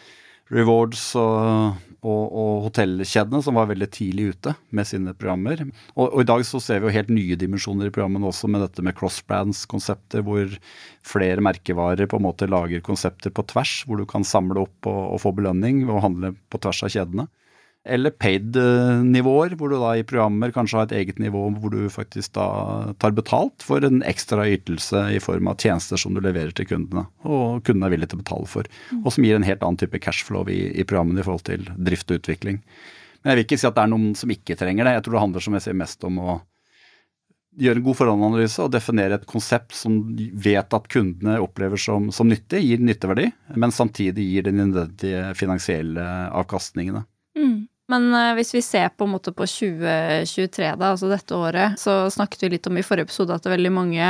Rewards 0.55 1.09
og 1.19 1.75
og, 2.03 2.25
og 2.27 2.67
hotellkjedene, 2.67 3.41
som 3.45 3.59
var 3.59 3.71
veldig 3.71 3.89
tidlig 3.95 4.29
ute 4.35 4.55
med 4.77 4.89
sine 4.89 5.15
programmer. 5.17 5.63
Og, 5.95 6.05
og, 6.07 6.21
i 6.23 6.29
dag 6.29 6.45
så 6.49 6.61
ser 6.63 6.83
vi 6.83 6.91
jo 6.91 6.97
helt 6.97 7.13
nye 7.15 7.39
dimensjoner 7.41 7.89
i 7.89 7.95
programmene 7.95 8.29
også, 8.31 8.51
med 8.53 8.65
dette 8.65 8.85
med 8.85 8.97
crossbrands-konsepter, 8.99 10.25
hvor 10.27 10.59
flere 11.07 11.45
merkevarer 11.45 12.11
på 12.11 12.21
en 12.21 12.27
måte 12.29 12.51
lager 12.51 12.85
konsepter 12.85 13.35
på 13.35 13.47
tvers, 13.53 13.79
hvor 13.87 14.01
du 14.01 14.07
kan 14.09 14.27
samle 14.27 14.67
opp 14.67 14.91
og, 14.91 15.03
og 15.17 15.23
få 15.25 15.35
belønning 15.37 15.85
ved 15.87 15.97
å 15.97 16.05
handle 16.05 16.35
på 16.53 16.63
tvers 16.63 16.85
av 16.87 16.95
kjedene 16.95 17.29
eller 17.87 18.11
paid-nivåer, 18.11 19.55
hvor 19.59 19.71
du 19.71 19.77
da 19.79 19.93
i 19.97 20.05
programmer 20.07 20.53
kanskje 20.55 20.81
har 20.81 20.89
et 20.89 20.97
eget 21.01 21.21
nivå 21.23 21.45
hvor 21.61 21.73
du 21.73 21.87
faktisk 21.93 22.35
da 22.37 22.47
tar 23.03 23.15
betalt 23.17 23.63
for 23.65 23.85
en 23.87 24.03
ekstra 24.07 24.47
ytelse 24.51 25.07
i 25.15 25.21
form 25.23 25.51
av 25.51 25.61
tjenester 25.63 26.01
som 26.01 26.17
du 26.17 26.23
leverer 26.25 26.53
til 26.57 26.69
kundene, 26.71 27.07
og 27.23 27.63
kundene 27.67 27.89
er 27.89 27.97
villige 27.97 28.13
til 28.13 28.21
å 28.21 28.25
betale 28.25 28.51
for. 28.51 28.71
Og 29.03 29.09
som 29.15 29.27
gir 29.27 29.39
en 29.39 29.47
helt 29.47 29.63
annen 29.63 29.81
type 29.81 30.03
cashflow 30.03 30.51
i, 30.51 30.61
i 30.75 30.85
programmene 30.85 31.23
i 31.23 31.27
forhold 31.27 31.47
til 31.47 31.71
drift 31.77 32.11
og 32.11 32.21
utvikling. 32.21 32.61
Men 33.23 33.33
jeg 33.33 33.39
vil 33.39 33.47
ikke 33.49 33.61
si 33.63 33.71
at 33.71 33.79
det 33.79 33.87
er 33.87 33.95
noen 33.95 34.13
som 34.19 34.35
ikke 34.35 34.59
trenger 34.59 34.87
det. 34.87 34.99
Jeg 34.99 35.07
tror 35.07 35.17
det 35.17 35.25
handler 35.25 35.47
som 35.47 35.57
jeg 35.57 35.67
sier 35.67 35.79
mest 35.79 36.07
om 36.07 36.21
å 36.23 36.37
gjøre 37.57 37.81
en 37.81 37.87
god 37.87 37.97
forhåndsanalyse 37.97 38.65
og 38.65 38.73
definere 38.75 39.17
et 39.17 39.29
konsept 39.29 39.75
som 39.77 40.01
vet 40.15 40.77
at 40.77 40.89
kundene 40.93 41.39
opplever 41.41 41.81
som, 41.81 42.11
som 42.13 42.29
nyttig, 42.29 42.61
gir 42.63 42.83
nytteverdi, 42.85 43.31
men 43.57 43.73
samtidig 43.73 44.27
gir 44.29 44.47
de 44.47 44.53
nødvendige 44.59 45.23
finansielle 45.39 46.05
avkastningene. 46.37 47.07
Mm. 47.39 47.65
Men 47.89 48.09
uh, 48.15 48.35
hvis 48.35 48.51
vi 48.55 48.63
ser 48.63 48.89
på 48.89 49.07
en 49.07 49.13
måte 49.15 49.31
på 49.33 49.47
2023, 49.47 50.73
da, 50.75 50.91
altså 50.91 51.11
dette 51.11 51.37
året, 51.39 51.79
så 51.79 52.09
snakket 52.11 52.43
vi 52.43 52.51
litt 52.57 52.67
om 52.67 52.79
i 52.79 52.83
forrige 52.83 53.07
episode 53.07 53.35
at 53.35 53.45
det 53.45 53.51
er 53.51 53.55
veldig 53.57 53.73
mange 53.77 54.09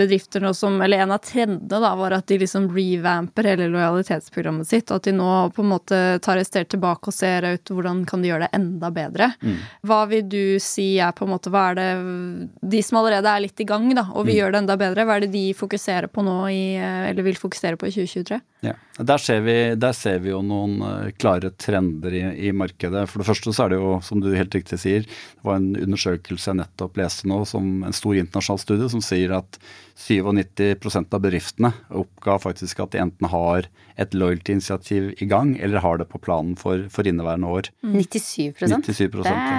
bedrifter 0.00 0.40
nå 0.40 0.54
som 0.56 0.80
Eller 0.80 1.04
en 1.04 1.12
av 1.12 1.20
trendene 1.24 1.80
da 1.82 1.92
var 1.98 2.16
at 2.16 2.26
de 2.30 2.38
liksom 2.40 2.70
revamper 2.72 3.50
hele 3.50 3.68
lojalitetsprogrammet 3.72 4.68
sitt, 4.68 4.88
og 4.90 5.00
at 5.00 5.08
de 5.10 5.14
nå 5.16 5.30
på 5.52 5.64
en 5.64 5.72
måte 5.74 6.00
tar 6.24 6.40
et 6.40 6.48
steg 6.48 6.70
tilbake 6.72 7.12
og 7.12 7.16
ser 7.16 7.46
ut 7.50 7.72
hvordan 7.72 8.04
kan 8.08 8.24
de 8.24 8.30
gjøre 8.32 8.46
det 8.46 8.56
enda 8.56 8.92
bedre. 8.94 9.32
Mm. 9.42 9.58
Hva 9.88 10.00
vil 10.08 10.24
du 10.32 10.42
si 10.62 10.88
er 10.96 11.12
på 11.16 11.26
en 11.26 11.34
måte 11.34 11.52
Hva 11.52 11.66
er 11.72 11.78
det 11.78 11.90
De 12.72 12.80
som 12.84 13.00
allerede 13.00 13.28
er 13.28 13.44
litt 13.44 13.60
i 13.60 13.68
gang, 13.68 13.90
da, 13.96 14.06
og 14.12 14.24
vil 14.24 14.38
mm. 14.38 14.38
gjøre 14.40 14.54
det 14.54 14.62
enda 14.62 14.78
bedre, 14.80 15.04
hva 15.04 15.18
er 15.18 15.26
det 15.26 15.34
de 15.36 15.44
fokuserer 15.58 16.08
på 16.08 16.24
nå 16.24 16.38
i 16.48 16.64
eh, 16.78 17.10
Eller 17.10 17.28
vil 17.28 17.36
fokusere 17.36 17.76
på 17.76 17.90
i 17.90 17.94
2023? 17.94 18.40
Ja, 18.62 18.76
der 18.98 19.18
ser 19.18 19.40
vi, 19.42 19.56
der 19.74 19.94
ser 19.96 20.20
vi 20.22 20.30
jo 20.30 20.38
noen 20.46 20.76
uh, 20.84 21.08
klare 21.18 21.50
trender 21.58 22.14
i, 22.14 22.22
i 22.46 22.52
markedet. 22.54 23.01
For 23.10 23.22
det 23.22 23.28
første 23.28 23.52
så 23.54 23.66
er 23.66 23.72
det 23.72 23.80
jo, 23.80 23.94
som 24.04 24.22
du 24.22 24.30
helt 24.34 24.54
riktig 24.54 24.78
sier, 24.82 25.06
det 25.06 25.46
var 25.46 25.58
en 25.60 25.72
undersøkelse 25.76 26.50
jeg 26.52 26.60
nettopp 26.60 27.00
leste 27.00 27.28
nå, 27.30 27.42
som 27.48 27.82
en 27.86 27.96
stor 27.96 28.18
internasjonal 28.18 28.62
studie, 28.62 28.90
som 28.92 29.04
sier 29.04 29.34
at 29.36 29.58
97% 30.02 31.14
av 31.14 31.22
bedriftene 31.22 31.72
oppga 32.02 32.38
faktisk 32.42 32.80
at 32.82 32.94
de 32.94 33.02
enten 33.02 33.28
har 33.32 33.68
et 34.00 34.16
loyalty-initiativ 34.16 35.12
i 35.22 35.28
gang, 35.28 35.54
eller 35.60 35.84
har 35.84 36.00
det 36.00 36.08
på 36.10 36.20
planen 36.22 36.56
for, 36.58 36.86
for 36.92 37.06
inneværende 37.08 37.50
år. 37.50 37.70
97, 37.84 38.54
97 38.58 38.88
Det 38.88 38.96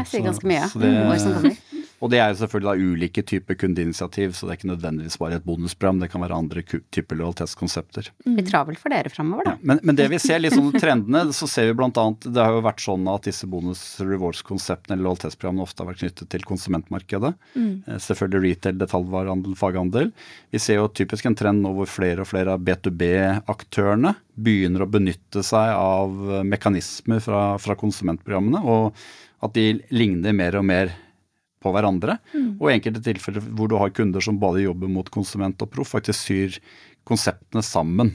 sier 0.09 0.25
ganske 0.25 0.49
mye. 0.49 0.67
Så, 0.71 0.81
det, 0.81 0.93
år 0.97 1.21
som 1.21 1.37
kommer. 1.37 1.61
Og 2.03 2.11
det 2.11 2.19
er 2.19 2.33
jo 2.33 2.41
selvfølgelig 2.41 2.67
da 2.67 2.91
ulike 2.91 3.23
typer 3.23 3.55
kundeinitiativ, 3.55 4.33
så 4.35 4.45
det 4.45 4.51
er 4.51 4.57
ikke 4.59 4.69
nødvendigvis 4.73 5.15
bare 5.21 5.37
et 5.39 5.45
bonusprogram. 5.45 6.01
Det 6.01 6.09
kan 6.11 6.23
være 6.25 6.35
andre 6.35 6.63
typer 6.67 7.15
lojalitetskonsepter. 7.15 8.09
Det 8.25 8.33
blir 8.35 8.47
travelt 8.49 8.81
for 8.81 8.91
dere 8.91 9.11
framover, 9.13 9.47
da. 9.47 9.53
Ja, 9.55 9.67
men, 9.71 9.79
men, 9.87 9.95
det 9.95 10.09
vi 10.11 10.19
ser, 10.19 10.41
litt 10.43 10.55
sånn 10.57 10.73
trendene, 10.75 11.31
så 11.35 11.47
ser 11.47 11.69
vi 11.69 11.77
bl.a. 11.79 12.05
Det 12.25 12.43
har 12.43 12.57
jo 12.57 12.65
vært 12.65 12.83
sånn 12.83 13.07
at 13.07 13.29
disse 13.29 13.47
bonus 13.47 13.85
rewards-konseptene 14.03 14.97
eller 14.97 15.07
lojalitetsprogrammene 15.07 15.63
ofte 15.63 15.83
har 15.85 15.91
vært 15.93 16.01
knyttet 16.03 16.31
til 16.33 16.43
konsumentmarkedet. 16.49 17.31
Mm. 17.55 17.71
Eh, 17.87 18.01
selvfølgelig 18.03 18.43
retail, 18.49 18.75
detaljvarehandel, 18.83 19.55
faghandel. 19.59 20.11
Vi 20.51 20.59
ser 20.59 20.81
jo 20.81 20.91
typisk 20.91 21.31
en 21.31 21.39
trend 21.39 21.63
nå 21.63 21.71
hvor 21.77 21.87
flere 21.87 22.25
og 22.25 22.31
flere 22.33 22.57
av 22.57 22.67
B2B-aktørene 22.67 24.11
begynner 24.43 24.83
å 24.83 24.91
benytte 24.91 25.45
seg 25.45 25.71
av 25.77 26.43
mekanismer 26.43 27.23
fra, 27.23 27.45
fra 27.63 27.79
konsumentprogrammene, 27.79 28.59
og 28.59 28.91
at 29.43 29.55
de 29.55 29.77
ligner 29.93 30.35
mer 30.35 30.59
og 30.59 30.67
mer 30.67 30.91
på 31.63 31.73
hverandre. 31.73 32.19
Mm. 32.35 32.51
Og 32.59 32.69
i 32.69 32.75
enkelte 32.75 33.03
tilfeller 33.07 33.47
hvor 33.55 33.71
du 33.71 33.79
har 33.79 33.95
kunder 33.95 34.23
som 34.23 34.41
både 34.41 34.65
jobber 34.65 34.91
mot 34.91 35.09
konsument 35.13 35.63
og 35.63 35.71
proff, 35.73 35.95
faktisk 35.95 36.27
syr 36.27 36.61
konseptene 37.07 37.63
sammen. 37.65 38.13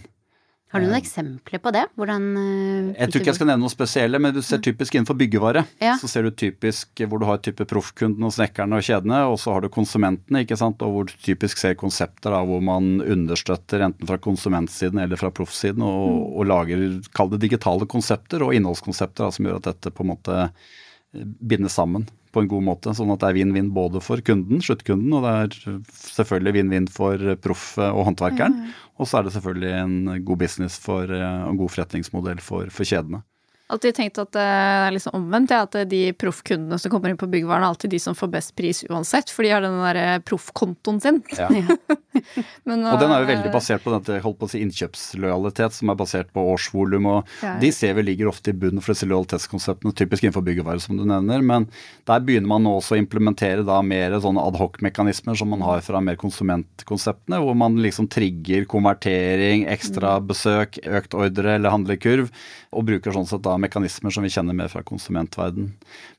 Har 0.68 0.82
du 0.82 0.84
noen 0.84 0.98
eksempler 0.98 1.60
på 1.64 1.70
det? 1.72 1.86
Hvordan 1.96 2.24
uh, 2.36 2.88
Jeg 2.92 3.08
tror 3.08 3.22
ikke 3.22 3.30
jeg 3.30 3.36
skal 3.38 3.48
nevne 3.48 3.64
noe 3.64 3.72
spesielle, 3.72 4.18
men 4.20 4.34
du 4.36 4.42
ser 4.44 4.60
typisk 4.60 4.98
innenfor 4.98 5.16
byggevare. 5.16 5.62
Ja. 5.80 5.94
Så 6.00 6.10
ser 6.12 6.28
du 6.28 6.34
typisk 6.36 7.00
hvor 7.08 7.22
du 7.22 7.24
har 7.24 7.40
type 7.40 7.64
proffkunden 7.70 8.26
og 8.26 8.34
snekkerne 8.36 8.76
og 8.76 8.84
kjedene, 8.84 9.22
og 9.32 9.38
så 9.40 9.54
har 9.54 9.64
du 9.64 9.70
konsumentene, 9.72 10.42
ikke 10.44 10.58
sant, 10.60 10.84
og 10.84 10.92
hvor 10.92 11.08
du 11.08 11.14
typisk 11.24 11.62
ser 11.62 11.78
konsepter 11.80 12.36
da, 12.36 12.42
hvor 12.44 12.60
man 12.64 12.98
understøtter 13.00 13.86
enten 13.86 14.10
fra 14.10 14.20
konsumentsiden 14.20 15.00
eller 15.00 15.20
fra 15.20 15.32
proffsiden, 15.32 15.84
og, 15.86 16.04
mm. 16.04 16.20
og 16.36 16.50
lager, 16.52 16.84
kall 17.16 17.32
det 17.32 17.40
digitale 17.46 17.88
konsepter 17.88 18.44
og 18.44 18.52
innholdskonsepter 18.58 19.24
da, 19.24 19.32
som 19.32 19.48
gjør 19.48 19.62
at 19.62 19.70
dette 19.70 19.94
på 19.94 20.04
en 20.04 20.12
måte 20.12 20.38
eh, 20.44 21.24
bindes 21.48 21.80
sammen 21.80 22.04
på 22.34 22.42
en 22.42 22.50
god 22.50 22.66
måte. 22.66 22.94
Sånn 22.96 23.12
at 23.14 23.22
det 23.22 23.30
er 23.30 23.38
vinn-vinn 23.38 23.72
både 23.76 24.02
for 24.04 24.22
kunden, 24.24 24.62
sluttkunden, 24.64 25.14
og 25.16 25.24
det 25.26 25.32
er 25.44 25.80
selvfølgelig 26.00 26.56
vinn-vinn 26.58 26.90
for 26.92 27.24
proff 27.44 27.70
og 27.82 28.04
håndverkeren. 28.10 28.58
Mm. 28.58 28.76
Og 28.98 29.08
så 29.08 29.20
er 29.20 29.26
det 29.26 29.34
selvfølgelig 29.36 29.74
en 29.78 29.98
god 30.26 30.44
business 30.44 30.78
for, 30.82 31.08
og 31.08 31.50
en 31.52 31.60
god 31.60 31.74
forretningsmodell 31.76 32.42
for, 32.44 32.72
for 32.74 32.88
kjedene 32.88 33.22
alltid 33.68 33.96
tenkt 33.96 34.18
at 34.20 34.32
det 34.34 34.44
er 34.44 34.92
liksom 34.94 35.16
omvendt. 35.18 35.52
Ja, 35.52 35.64
at 35.66 35.76
de 35.90 36.00
proffkundene 36.16 36.78
som 36.80 36.92
kommer 36.92 37.12
inn 37.12 37.20
på 37.20 37.28
byggvaren, 37.30 37.64
er 37.64 37.72
alltid 37.72 37.92
de 37.92 38.00
som 38.02 38.16
får 38.16 38.30
best 38.32 38.54
pris 38.58 38.82
uansett, 38.88 39.30
for 39.32 39.44
de 39.44 39.52
har 39.52 39.64
den 39.64 39.76
der 39.82 40.00
eh, 40.00 40.20
proffkontoen 40.24 41.00
sin. 41.04 41.20
Ja. 41.36 41.48
Men, 42.68 42.82
og 42.88 42.98
den 43.00 43.12
er 43.12 43.22
jo 43.22 43.28
veldig 43.28 43.52
basert 43.54 43.84
på 43.84 43.92
dette 43.94 44.18
holdt 44.24 44.38
på 44.40 44.48
å 44.48 44.52
si, 44.52 44.62
innkjøpslojalitet, 44.64 45.76
som 45.76 45.92
er 45.92 45.98
basert 46.00 46.32
på 46.34 46.44
årsvolum. 46.54 47.08
Og 47.12 47.34
ja. 47.44 47.54
de 47.60 47.70
ser 47.74 47.94
vi 47.98 48.06
ligger 48.08 48.30
ofte 48.32 48.52
i 48.52 48.56
bunnen 48.56 48.82
for 48.84 48.94
disse 48.94 49.08
lojalitetskonseptene, 49.08 49.94
typisk 49.98 50.24
innenfor 50.24 50.46
byggevare, 50.46 50.82
som 50.82 50.98
du 50.98 51.04
nevner. 51.08 51.44
Men 51.44 51.68
der 52.08 52.24
begynner 52.24 52.50
man 52.54 52.64
nå 52.66 52.78
også 52.78 52.96
å 52.96 53.02
implementere 53.02 53.66
da 53.68 53.80
mer 53.84 54.16
sånne 54.22 54.44
adhocmekanismer 54.50 55.38
som 55.38 55.52
man 55.52 55.64
har 55.66 55.84
fra 55.84 56.02
mer 56.04 56.18
konsumentkonseptene, 56.20 57.42
hvor 57.44 57.58
man 57.58 57.78
liksom 57.84 58.08
trigger 58.12 58.66
konvertering, 58.70 59.66
ekstra 59.70 60.16
mm. 60.18 60.28
besøk, 60.32 60.80
økt 60.88 61.16
ordre 61.18 61.58
eller 61.58 61.74
handlekurv, 61.74 62.32
og 62.74 62.88
bruker 62.88 63.14
sånn 63.14 63.28
sett 63.28 63.44
da 63.44 63.57
mekanismer 63.62 64.14
som 64.14 64.24
vi 64.26 64.32
kjenner 64.32 64.56
mer 64.56 64.70
fra 64.72 64.84
konsumentverden. 64.86 65.72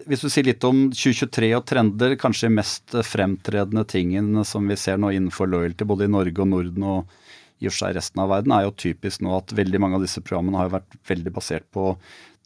Hvis 0.09 0.25
du 0.25 0.29
sier 0.31 0.47
litt 0.47 0.65
om 0.67 0.87
2023 0.93 1.51
og 1.57 1.65
trender, 1.69 2.15
kanskje 2.19 2.51
mest 2.53 2.95
fremtredende 3.07 3.85
tingen 3.89 4.43
som 4.47 4.67
vi 4.69 4.77
ser 4.79 4.99
nå 5.01 5.13
innenfor 5.15 5.49
loyalty, 5.49 5.87
både 5.87 6.07
i 6.07 6.13
Norge 6.13 6.43
og 6.43 6.51
Norden 6.51 6.87
og 6.87 7.17
i 7.59 7.67
og 7.67 7.73
for 7.73 7.81
seg 7.81 7.97
resten 7.97 8.21
av 8.23 8.29
verden, 8.31 8.53
er 8.55 8.65
jo 8.65 8.75
typisk 8.85 9.23
nå 9.25 9.33
at 9.35 9.51
veldig 9.55 9.81
mange 9.83 9.99
av 9.99 10.05
disse 10.05 10.23
programmene 10.23 10.61
har 10.61 10.71
vært 10.77 10.99
veldig 11.09 11.33
basert 11.35 11.67
på 11.75 11.91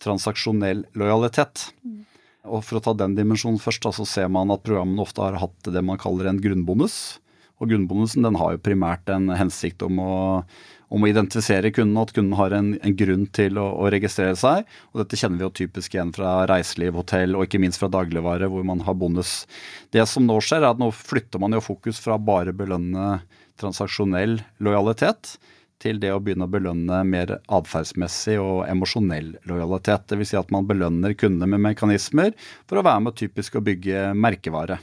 transaksjonell 0.02 0.88
lojalitet. 0.98 1.68
Mm. 1.86 2.00
Og 2.54 2.64
For 2.66 2.80
å 2.80 2.84
ta 2.84 2.94
den 2.98 3.16
dimensjonen 3.16 3.62
først, 3.62 3.86
så 3.96 4.06
ser 4.10 4.32
man 4.34 4.52
at 4.52 4.66
programmene 4.66 5.04
ofte 5.06 5.24
har 5.24 5.38
hatt 5.40 5.70
det 5.70 5.84
man 5.86 6.02
kaller 6.02 6.32
en 6.32 6.42
grunnbonus. 6.44 7.20
Og 7.62 7.70
grunnbonusen 7.70 8.26
den 8.26 8.38
har 8.40 8.56
jo 8.56 8.64
primært 8.64 9.10
en 9.14 9.30
hensikt 9.38 9.86
om 9.86 10.00
å 10.02 10.14
om 10.94 11.02
å 11.02 11.10
identifisere 11.10 11.72
kunden, 11.74 11.98
at 11.98 12.14
kunden 12.14 12.36
har 12.38 12.54
en, 12.54 12.74
en 12.86 12.96
grunn 12.98 13.26
til 13.34 13.58
å, 13.58 13.66
å, 13.82 13.88
registrere 13.90 14.36
seg. 14.38 14.68
Og 14.94 15.02
dette 15.02 15.18
kjenner 15.18 15.40
vi 15.40 15.48
jo 15.48 15.56
typisk 15.64 15.96
igjen 15.96 16.14
fra 16.14 16.36
reiseliv, 16.50 16.94
hotell 17.00 17.34
og 17.34 17.48
ikke 17.48 17.62
minst 17.64 17.82
fra 17.82 17.90
dagligvare, 17.90 18.50
hvor 18.52 18.66
man 18.68 18.84
har 18.86 18.98
bonus. 19.02 19.48
Det 19.94 20.06
som 20.10 20.28
nå 20.30 20.38
skjer, 20.38 20.62
er 20.62 20.76
at 20.76 20.82
nå 20.82 20.92
flytter 20.94 21.42
man 21.42 21.58
jo 21.58 21.64
fokus 21.66 22.02
fra 22.04 22.20
bare 22.22 22.54
belønne 22.54 23.24
transaksjonell 23.62 24.38
lojalitet 24.62 25.36
til 25.84 25.98
det 26.00 26.14
å 26.14 26.22
begynne 26.24 26.46
å 26.46 26.52
belønne 26.52 27.02
mer 27.10 27.38
atferdsmessig 27.42 28.38
og 28.40 28.64
emosjonell 28.70 29.34
lojalitet. 29.50 30.06
Dvs. 30.14 30.30
Si 30.30 30.40
at 30.40 30.54
man 30.54 30.70
belønner 30.70 31.18
kundene 31.18 31.56
med 31.56 31.66
mekanismer 31.72 32.38
for 32.70 32.80
å 32.80 32.86
være 32.86 33.08
med 33.10 33.18
typisk 33.20 33.58
å 33.58 33.66
bygge 33.66 34.12
merkevare. 34.14 34.78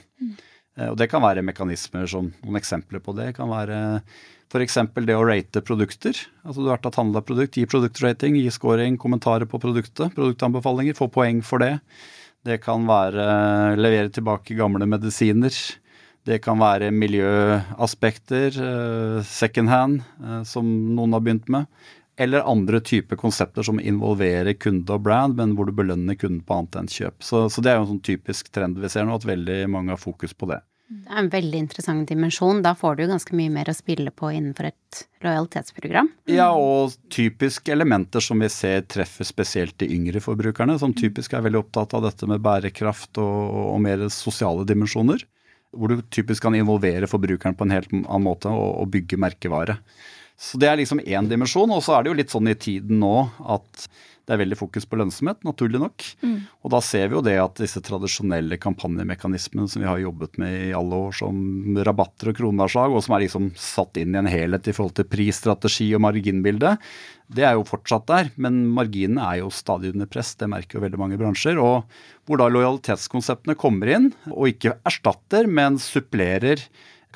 Mm. 0.79 0.91
Og 0.93 0.97
Det 1.01 1.11
kan 1.11 1.23
være 1.23 1.45
mekanismer 1.47 2.07
som 2.11 2.31
noen 2.45 2.61
eksempler 2.61 3.03
på 3.03 3.15
det 3.19 3.33
kan 3.37 3.51
være 3.51 4.03
F.eks. 4.51 4.79
det 5.07 5.15
å 5.15 5.27
rate 5.27 5.63
produkter. 5.63 6.17
Altså 6.43 6.65
Du 6.65 6.71
har 6.73 6.81
tatt 6.83 6.99
handel 6.99 7.21
av 7.21 7.27
produkt, 7.27 7.55
gi 7.55 7.69
produktrating, 7.71 8.35
gi 8.35 8.51
scoring, 8.51 8.97
kommentarer 8.99 9.47
på 9.47 9.61
produktet, 9.63 10.11
produktanbefalinger, 10.17 10.97
få 10.99 11.07
poeng 11.13 11.39
for 11.47 11.63
det. 11.63 11.77
Det 12.43 12.59
kan 12.65 12.83
være 12.89 13.77
levere 13.79 14.11
tilbake 14.11 14.57
gamle 14.59 14.89
medisiner. 14.91 15.55
Det 16.27 16.41
kan 16.45 16.59
være 16.61 16.91
miljøaspekter, 16.93 18.51
eh, 18.61 19.23
second 19.25 19.69
hand, 19.69 20.03
eh, 20.23 20.43
som 20.43 20.67
noen 20.97 21.13
har 21.13 21.21
begynt 21.21 21.49
med. 21.49 21.67
Eller 22.21 22.45
andre 22.45 22.83
typer 22.85 23.17
konsepter 23.17 23.65
som 23.65 23.81
involverer 23.81 24.53
kunde 24.61 24.93
og 24.93 25.07
brand, 25.07 25.39
men 25.39 25.55
hvor 25.57 25.71
du 25.71 25.73
belønner 25.77 26.19
kunden 26.21 26.43
på 26.45 26.59
annet 26.59 26.83
enn 26.83 26.91
kjøp. 26.93 27.23
Så, 27.25 27.47
så 27.49 27.65
det 27.65 27.73
er 27.73 27.79
jo 27.79 27.87
en 27.87 27.95
sånn 27.95 28.09
typisk 28.11 28.51
trend 28.53 28.81
vi 28.81 28.91
ser 28.93 29.09
nå, 29.09 29.17
at 29.17 29.29
veldig 29.29 29.63
mange 29.73 29.95
har 29.95 30.03
fokus 30.03 30.37
på 30.37 30.51
det. 30.51 30.61
Det 30.91 31.07
er 31.07 31.21
en 31.21 31.29
veldig 31.31 31.59
interessant 31.63 32.09
dimensjon. 32.11 32.65
Da 32.67 32.73
får 32.75 32.97
du 32.97 33.05
jo 33.05 33.11
ganske 33.13 33.37
mye 33.39 33.51
mer 33.55 33.69
å 33.71 33.75
spille 33.77 34.11
på 34.11 34.33
innenfor 34.35 34.73
et 34.73 35.03
lojalitetsprogram. 35.23 36.09
Ja, 36.35 36.49
og 36.51 36.97
typiske 37.15 37.71
elementer 37.71 38.25
som 38.25 38.43
vi 38.43 38.49
ser 38.51 38.83
treffer 38.91 39.29
spesielt 39.29 39.77
de 39.79 39.87
yngre 39.95 40.19
forbrukerne, 40.25 40.75
som 40.83 40.95
typisk 40.97 41.37
er 41.39 41.45
veldig 41.47 41.63
opptatt 41.63 41.95
av 41.95 42.09
dette 42.09 42.27
med 42.27 42.43
bærekraft 42.43 43.23
og, 43.23 43.61
og 43.77 43.79
mer 43.87 44.09
sosiale 44.11 44.67
dimensjoner. 44.67 45.23
Hvor 45.71 45.95
du 45.95 46.03
typisk 46.11 46.43
kan 46.43 46.59
involvere 46.59 47.07
forbrukeren 47.07 47.55
på 47.55 47.69
en 47.69 47.77
helt 47.77 47.95
annen 47.95 48.27
måte 48.27 48.51
og, 48.51 48.81
og 48.83 48.91
bygge 48.91 49.21
merkevare. 49.23 49.79
Så 50.41 50.61
det 50.61 50.71
er 50.71 50.81
liksom 50.81 51.03
én 51.05 51.29
dimensjon. 51.29 51.71
Og 51.75 51.83
så 51.85 51.99
er 51.99 52.05
det 52.05 52.13
jo 52.13 52.21
litt 52.23 52.33
sånn 52.33 52.49
i 52.49 52.57
tiden 52.59 53.03
nå 53.03 53.17
at 53.45 53.91
det 54.31 54.37
er 54.37 54.45
veldig 54.45 54.59
fokus 54.61 54.85
på 54.87 54.95
lønnsomhet, 55.01 55.41
naturlig 55.43 55.81
nok. 55.83 56.05
Mm. 56.23 56.37
Og 56.63 56.71
da 56.71 56.79
ser 56.87 57.09
vi 57.11 57.17
jo 57.17 57.23
det 57.27 57.35
at 57.43 57.57
disse 57.59 57.81
tradisjonelle 57.83 58.61
kampanjemekanismene 58.63 59.67
som 59.67 59.83
vi 59.83 59.89
har 59.89 59.99
jobbet 59.99 60.39
med 60.39 60.69
i 60.69 60.77
alle 60.77 61.01
år, 61.09 61.17
som 61.19 61.81
rabatter 61.89 62.31
og 62.31 62.39
kronavslag, 62.39 62.95
og 62.95 63.03
som 63.03 63.17
er 63.17 63.25
liksom 63.25 63.49
satt 63.59 63.99
inn 63.99 64.15
i 64.15 64.21
en 64.21 64.31
helhet 64.31 64.71
i 64.71 64.75
forhold 64.77 64.95
til 65.01 65.09
prisstrategi 65.11 65.89
og 65.99 66.05
marginbilde, 66.07 66.77
det 67.35 67.49
er 67.49 67.59
jo 67.59 67.67
fortsatt 67.67 68.07
der. 68.07 68.31
Men 68.39 68.63
marginene 68.77 69.27
er 69.27 69.41
jo 69.43 69.51
stadig 69.55 69.91
under 69.97 70.07
press, 70.11 70.37
det 70.39 70.51
merker 70.53 70.79
jo 70.79 70.85
veldig 70.87 71.03
mange 71.03 71.19
bransjer. 71.19 71.59
Og 71.59 71.83
hvor 72.31 72.39
da 72.39 72.47
lojalitetskonseptene 72.55 73.59
kommer 73.59 73.91
inn, 73.97 74.13
og 74.31 74.53
ikke 74.53 74.79
erstatter, 74.87 75.51
men 75.51 75.83
supplerer 75.83 76.63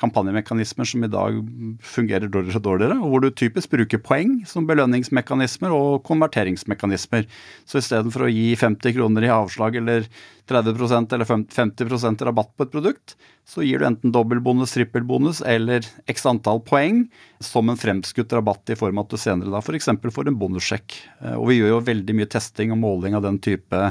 kampanjemekanismer 0.01 0.87
som 0.87 1.03
i 1.05 1.09
dag 1.11 1.37
fungerer 1.83 2.27
dårligere 2.27 2.59
og 2.59 2.65
dårligere, 2.65 2.97
og 2.99 3.11
hvor 3.11 3.23
du 3.23 3.29
typisk 3.31 3.71
bruker 3.71 4.01
poeng 4.03 4.41
som 4.49 4.67
belønningsmekanismer 4.67 5.71
og 5.75 6.03
konverteringsmekanismer. 6.07 7.27
Så 7.63 7.79
istedenfor 7.79 8.25
å 8.25 8.31
gi 8.31 8.49
50 8.59 8.95
kroner 8.97 9.27
i 9.27 9.31
avslag 9.31 9.77
eller 9.79 10.09
30 10.51 11.13
eller 11.15 11.25
50% 11.25 12.25
rabatt 12.27 12.51
på 12.55 12.67
et 12.67 12.73
produkt, 12.73 13.15
så 13.47 13.63
gir 13.63 13.79
du 13.79 13.87
enten 13.87 14.13
dobbeltbonus, 14.13 14.75
trippelbonus 14.75 15.41
eller 15.45 15.85
x 16.11 16.27
antall 16.29 16.59
poeng 16.65 17.05
som 17.39 17.69
en 17.69 17.79
fremskutt 17.79 18.33
rabatt 18.35 18.73
i 18.73 18.77
form 18.79 18.99
av 18.99 19.07
at 19.07 19.15
du 19.15 19.21
senere 19.21 19.53
da 19.53 19.61
f.eks. 19.63 19.89
får 19.89 20.31
en 20.31 20.41
bonussjekk. 20.41 20.99
Eh, 21.21 21.37
og 21.37 21.49
vi 21.49 21.61
gjør 21.61 21.77
jo 21.77 21.85
veldig 21.87 22.19
mye 22.19 22.29
testing 22.35 22.75
og 22.75 22.83
måling 22.83 23.17
av 23.17 23.25
den 23.25 23.39
type 23.39 23.81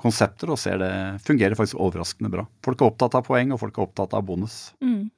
konsepter 0.00 0.52
og 0.52 0.60
ser 0.60 0.80
det 0.82 0.92
fungerer 1.24 1.56
faktisk 1.58 1.80
overraskende 1.80 2.30
bra. 2.32 2.46
Folk 2.64 2.82
er 2.82 2.90
opptatt 2.90 3.16
av 3.18 3.24
poeng, 3.26 3.54
og 3.54 3.62
folk 3.62 3.78
er 3.78 3.86
opptatt 3.86 4.16
av 4.16 4.26
bonus. 4.28 4.58
Mm. 4.84 5.08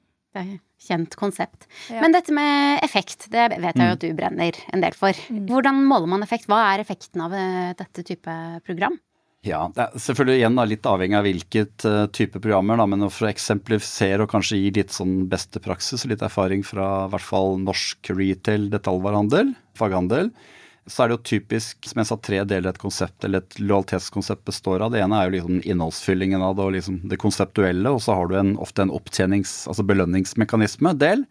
Kjent 0.79 1.17
konsept. 1.19 1.67
Ja. 1.91 1.99
Men 2.05 2.15
dette 2.15 2.31
med 2.35 2.79
effekt, 2.87 3.27
det 3.33 3.49
vet 3.57 3.75
jeg 3.75 3.89
jo 3.89 3.97
at 3.97 4.05
du 4.05 4.13
brenner 4.15 4.61
en 4.71 4.85
del 4.85 4.95
for. 4.95 5.17
Hvordan 5.51 5.83
måler 5.91 6.07
man 6.15 6.23
effekt? 6.23 6.47
Hva 6.47 6.61
er 6.71 6.85
effekten 6.85 7.25
av 7.25 7.35
eh, 7.35 7.73
dette 7.79 8.05
type 8.07 8.37
program? 8.67 8.95
Ja, 9.47 9.65
det 9.75 9.85
er 9.85 10.03
selvfølgelig 10.03 10.41
igjen 10.41 10.57
da, 10.59 10.65
litt 10.67 10.87
avhengig 10.91 11.17
av 11.19 11.27
hvilket 11.27 11.85
uh, 11.87 12.05
type 12.15 12.41
programmer, 12.43 12.79
da, 12.81 12.87
men 12.91 13.07
for 13.07 13.29
å 13.29 13.31
eksemplifisere 13.31 14.25
og 14.25 14.33
kanskje 14.33 14.59
gi 14.59 14.73
litt 14.81 14.95
sånn 14.95 15.29
beste 15.31 15.63
praksis 15.63 16.03
og 16.05 16.13
litt 16.13 16.25
erfaring 16.27 16.65
fra 16.67 16.89
i 17.07 17.13
hvert 17.13 17.27
fall 17.27 17.55
norsk 17.63 18.11
retail, 18.19 18.67
detaljvarehandel, 18.73 19.53
faghandel, 19.79 20.33
så 20.89 21.05
er 21.05 21.11
det 21.11 21.19
jo 21.19 21.27
typisk, 21.37 21.89
som 21.89 22.01
jeg 22.01 22.09
sa, 22.11 22.17
tre 22.21 22.41
deler 22.49 22.73
et 22.73 22.81
konsept 22.81 23.25
eller 23.27 23.45
et 23.45 23.59
lojalitetskonsept 23.61 24.47
består 24.49 24.85
av. 24.85 24.95
Det 24.95 25.03
ene 25.05 25.19
er 25.19 25.29
jo 25.29 25.37
liksom 25.37 25.61
innholdsfyllingen 25.63 26.45
av 26.45 26.57
det 26.59 26.65
og 26.65 26.75
liksom 26.79 27.03
det 27.11 27.21
konseptuelle, 27.21 27.93
og 27.93 28.03
så 28.05 28.17
har 28.19 28.31
du 28.31 28.39
en, 28.41 28.57
ofte 28.63 28.85
en 28.85 28.95
opptjenings-, 28.95 29.61
altså 29.71 29.87
belønningsmekanisme 29.87 30.97
del. 30.99 31.27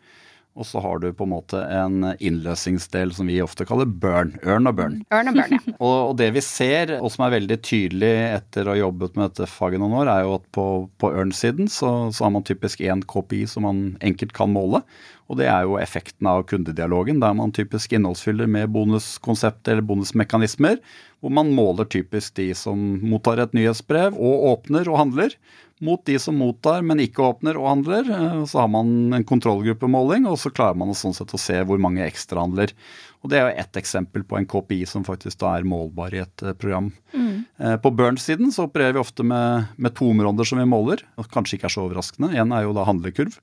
Og 0.58 0.66
så 0.66 0.82
har 0.82 0.98
du 0.98 1.12
på 1.14 1.26
en 1.28 1.32
måte 1.36 1.60
en 1.70 2.06
innløsningsdel 2.18 3.12
som 3.14 3.28
vi 3.30 3.38
ofte 3.44 3.66
kaller 3.70 3.86
burn. 3.86 4.34
Ørn 4.42 4.70
og 4.70 4.80
burn. 4.80 4.96
Ørn 5.14 5.30
og 5.30 5.38
burn, 5.38 5.54
ja. 5.54 5.60
Og, 5.78 5.98
og 6.10 6.16
det 6.18 6.32
vi 6.34 6.42
ser, 6.42 6.96
og 6.98 7.12
som 7.14 7.28
er 7.28 7.36
veldig 7.36 7.58
tydelig 7.62 8.10
etter 8.32 8.66
å 8.66 8.74
ha 8.74 8.80
jobbet 8.80 9.20
med 9.20 9.30
dette 9.30 9.50
faget 9.52 9.84
noen 9.84 9.94
år, 10.00 10.10
er 10.10 10.26
jo 10.26 10.34
at 10.40 10.48
på, 10.58 10.66
på 10.98 11.12
earn-siden 11.14 11.70
så, 11.70 11.92
så 12.10 12.26
har 12.26 12.34
man 12.34 12.48
typisk 12.48 12.82
én 12.82 13.06
KPI 13.06 13.44
som 13.52 13.68
man 13.70 13.84
enkelt 14.02 14.34
kan 14.38 14.50
måle. 14.50 14.82
Og 15.28 15.40
det 15.42 15.50
er 15.52 15.66
jo 15.68 15.76
effekten 15.82 16.28
av 16.32 16.46
kundedialogen, 16.48 17.20
der 17.20 17.36
man 17.36 17.52
typisk 17.56 17.92
innholdsfyller 17.98 18.48
med 18.48 18.72
bonuskonsept 18.72 19.68
eller 19.68 19.84
bonusmekanismer, 19.84 20.80
hvor 21.20 21.34
man 21.34 21.52
måler 21.56 21.88
typisk 21.90 22.38
de 22.40 22.54
som 22.56 22.78
mottar 23.04 23.42
et 23.44 23.56
nyhetsbrev 23.58 24.16
og 24.16 24.46
åpner 24.54 24.88
og 24.88 25.02
handler, 25.02 25.36
mot 25.84 26.02
de 26.10 26.16
som 26.18 26.34
mottar, 26.40 26.82
men 26.82 27.02
ikke 27.04 27.22
åpner 27.22 27.58
og 27.60 27.68
handler. 27.70 28.08
Eh, 28.10 28.46
Så 28.50 28.60
har 28.60 28.68
man 28.68 29.14
en 29.14 29.24
kontrollgruppemåling, 29.24 30.26
og 30.26 30.40
så 30.42 30.50
klarer 30.50 30.78
man 30.80 30.96
sånn 30.98 31.14
sett 31.14 31.34
å 31.36 31.38
se 31.38 31.60
hvor 31.62 31.78
mange 31.78 32.02
ekstrahandler. 32.02 32.74
Og 33.22 33.30
Det 33.30 33.38
er 33.38 33.46
jo 33.46 33.62
ett 33.62 33.78
eksempel 33.78 34.24
på 34.24 34.38
en 34.40 34.48
KPI 34.50 34.88
som 34.88 35.04
faktisk 35.06 35.38
da 35.44 35.58
er 35.58 35.68
målbar 35.68 36.14
i 36.14 36.24
et 36.24 36.44
eh, 36.44 36.54
program. 36.54 36.92
Mm. 37.14 37.46
På 37.82 37.92
Burn-siden 37.94 38.52
så 38.54 38.66
opererer 38.68 38.94
vi 38.94 39.00
ofte 39.02 39.24
med, 39.26 39.68
med 39.78 39.94
to 39.98 40.10
områder 40.10 40.46
som 40.46 40.58
vi 40.62 40.66
måler, 40.66 41.02
og 41.18 41.30
kanskje 41.30 41.58
ikke 41.58 41.70
er 41.70 41.74
så 41.74 41.86
overraskende. 41.86 42.34
En 42.38 42.54
er 42.54 42.66
jo 42.66 42.74
da 42.74 42.86
handlekurv, 42.86 43.38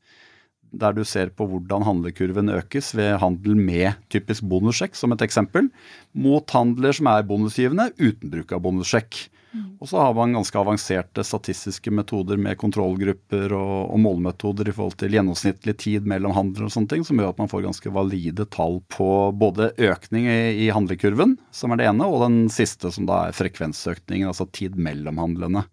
der 0.81 0.97
du 0.97 1.03
ser 1.09 1.31
på 1.35 1.47
hvordan 1.51 1.85
handlekurven 1.87 2.53
økes 2.55 2.93
ved 2.97 3.19
handel 3.23 3.59
med 3.59 4.01
typisk 4.13 4.47
bonussjekk, 4.51 4.97
som 4.99 5.15
et 5.15 5.25
eksempel, 5.27 5.71
mot 6.13 6.57
handler 6.57 6.97
som 6.97 7.11
er 7.13 7.27
bonusgivende 7.29 7.91
uten 8.01 8.33
bruk 8.33 8.55
av 8.55 8.65
bonussjekk. 8.67 9.25
Og 9.79 9.87
så 9.87 10.01
har 10.01 10.15
man 10.17 10.33
ganske 10.35 10.59
avanserte 10.59 11.23
statistiske 11.27 11.93
metoder 11.95 12.39
med 12.41 12.59
kontrollgrupper 12.59 13.53
og, 13.55 13.93
og 13.95 14.01
målmetoder 14.03 14.71
i 14.71 14.75
forhold 14.75 14.97
til 14.99 15.15
gjennomsnittlig 15.15 15.77
tid 15.79 16.09
mellom 16.11 16.35
handler 16.35 16.67
og 16.67 16.75
sånne 16.75 16.91
ting, 16.91 17.05
som 17.07 17.21
gjør 17.21 17.35
at 17.35 17.43
man 17.43 17.51
får 17.53 17.67
ganske 17.69 17.93
valide 17.95 18.49
tall 18.55 18.81
på 18.91 19.09
både 19.39 19.71
økning 19.79 20.27
i, 20.27 20.67
i 20.67 20.71
handlekurven, 20.75 21.37
som 21.55 21.75
er 21.75 21.83
det 21.83 21.89
ene, 21.91 22.09
og 22.09 22.25
den 22.25 22.41
siste 22.53 22.91
som 22.95 23.07
da 23.11 23.29
er 23.29 23.39
frekvensøkningen, 23.39 24.33
altså 24.33 24.49
tid 24.51 24.79
mellom 24.81 25.23
handlene. 25.23 25.67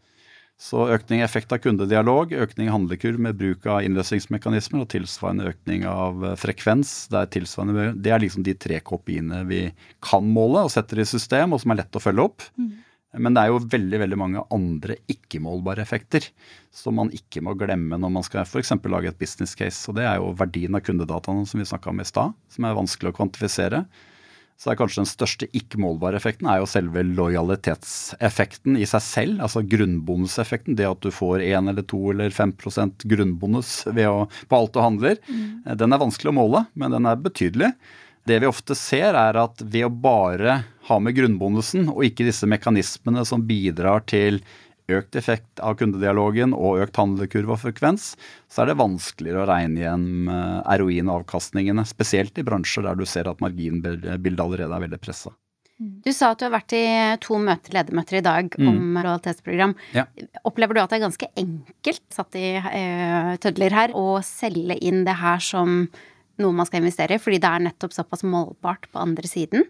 Så 0.62 0.84
økning 0.94 1.24
i 1.24 1.26
effekt 1.26 1.50
av 1.56 1.58
kundedialog, 1.64 2.36
økning 2.38 2.68
i 2.68 2.74
handlekurv 2.74 3.18
med 3.26 3.40
bruk 3.40 3.66
av 3.66 3.82
innløsningsmekanismer 3.82 4.84
og 4.84 4.92
tilsvarende 4.94 5.48
økning 5.50 5.88
av 5.90 6.22
eh, 6.28 6.36
frekvens. 6.38 6.92
Det 7.10 7.24
er, 7.24 7.96
det 7.98 8.14
er 8.14 8.22
liksom 8.22 8.46
de 8.46 8.54
tre 8.54 8.78
kopiene 8.86 9.42
vi 9.50 9.64
kan 10.06 10.28
måle 10.30 10.68
og 10.68 10.74
setter 10.74 11.02
i 11.02 11.08
system, 11.10 11.56
og 11.56 11.64
som 11.64 11.74
er 11.74 11.82
lett 11.82 11.98
å 11.98 12.04
følge 12.04 12.28
opp. 12.30 12.46
Men 13.20 13.36
det 13.36 13.42
er 13.42 13.50
jo 13.52 13.64
veldig 13.74 13.98
veldig 14.06 14.20
mange 14.22 14.44
andre 14.56 14.96
ikke-målbare 15.12 15.84
effekter 15.84 16.30
som 16.72 16.96
man 16.96 17.10
ikke 17.12 17.42
må 17.44 17.58
glemme 17.60 17.98
når 18.00 18.14
man 18.20 18.24
skal 18.24 18.46
f.eks. 18.46 18.72
lage 18.86 19.12
et 19.12 19.20
business 19.20 19.58
case. 19.58 19.82
Og 19.90 19.98
det 19.98 20.06
er 20.08 20.22
jo 20.22 20.30
verdien 20.40 20.78
av 20.78 20.86
kundedataene 20.86 21.50
som 21.50 21.60
vi 21.60 21.68
snakka 21.68 21.92
om 21.92 22.00
i 22.00 22.08
stad, 22.08 22.38
som 22.54 22.70
er 22.70 22.78
vanskelig 22.78 23.12
å 23.12 23.18
kvantifisere. 23.18 23.84
Så 24.62 24.70
er 24.70 24.78
kanskje 24.78 25.02
den 25.02 25.10
største 25.10 25.48
ikke-målbare 25.58 26.20
effekten 26.20 26.46
er 26.52 26.60
jo 26.62 26.68
selve 26.70 27.02
lojalitetseffekten 27.08 28.76
i 28.78 28.86
seg 28.86 29.02
selv. 29.02 29.40
Altså 29.42 29.64
grunnbonuseffekten. 29.66 30.78
Det 30.78 30.86
at 30.86 31.02
du 31.02 31.10
får 31.10 31.42
1 31.48 31.72
eller 31.72 31.88
2 31.90 32.02
eller 32.14 32.36
5 32.36 32.54
grunnbonus 33.10 33.72
å, 33.90 34.28
på 34.30 34.60
alt 34.60 34.76
du 34.76 34.84
handler. 34.84 35.18
Den 35.66 35.98
er 35.98 36.04
vanskelig 36.04 36.30
å 36.30 36.38
måle, 36.38 36.66
men 36.78 36.94
den 36.94 37.10
er 37.10 37.18
betydelig. 37.18 37.72
Det 38.30 38.38
vi 38.38 38.52
ofte 38.52 38.78
ser, 38.78 39.18
er 39.18 39.40
at 39.42 39.64
ved 39.66 39.88
å 39.88 39.90
bare 39.90 40.60
ha 40.92 40.98
med 41.02 41.18
grunnbonusen, 41.18 41.90
og 41.90 42.06
ikke 42.06 42.28
disse 42.28 42.46
mekanismene 42.46 43.26
som 43.26 43.42
bidrar 43.48 44.06
til 44.06 44.44
økt 44.98 45.18
effekt 45.20 45.62
av 45.64 45.78
kundedialogen 45.80 46.56
og 46.58 46.82
økt 46.86 47.00
handlekurve 47.00 47.56
og 47.56 47.62
frekvens, 47.64 48.14
så 48.52 48.64
er 48.64 48.72
det 48.72 48.80
vanskeligere 48.82 49.44
å 49.44 49.50
regne 49.50 49.84
igjen 49.84 50.10
eh, 50.32 50.74
ROI-avkastningene. 50.82 51.86
Spesielt 51.90 52.38
i 52.42 52.46
bransjer 52.48 52.88
der 52.88 53.00
du 53.00 53.08
ser 53.10 53.32
at 53.32 53.42
marginbildet 53.44 54.44
allerede 54.44 54.76
er 54.76 54.86
veldig 54.88 55.02
pressa. 55.02 55.34
Du 55.82 56.12
sa 56.14 56.30
at 56.32 56.38
du 56.38 56.46
har 56.46 56.54
vært 56.54 56.76
i 56.78 56.86
to 57.24 57.40
møter, 57.42 57.74
ledermøter 57.74 58.20
i 58.20 58.26
dag 58.26 58.54
om 58.62 59.00
realitetsprogram. 59.02 59.74
Ja. 59.98 60.04
Opplever 60.46 60.78
du 60.78 60.82
at 60.84 60.92
det 60.94 61.00
er 61.00 61.08
ganske 61.08 61.30
enkelt, 61.42 62.04
satt 62.14 62.38
i 62.38 62.52
eh, 62.60 63.32
tødler 63.42 63.74
her, 63.74 63.96
å 63.98 64.20
selge 64.26 64.78
inn 64.78 65.02
det 65.08 65.18
her 65.18 65.42
som 65.42 65.88
noe 66.42 66.58
man 66.58 66.70
skal 66.70 66.84
investere 66.84 67.18
i, 67.18 67.22
fordi 67.22 67.42
det 67.42 67.50
er 67.50 67.66
nettopp 67.66 67.96
såpass 67.96 68.22
målbart 68.28 68.86
på 68.94 69.02
andre 69.02 69.30
siden? 69.30 69.66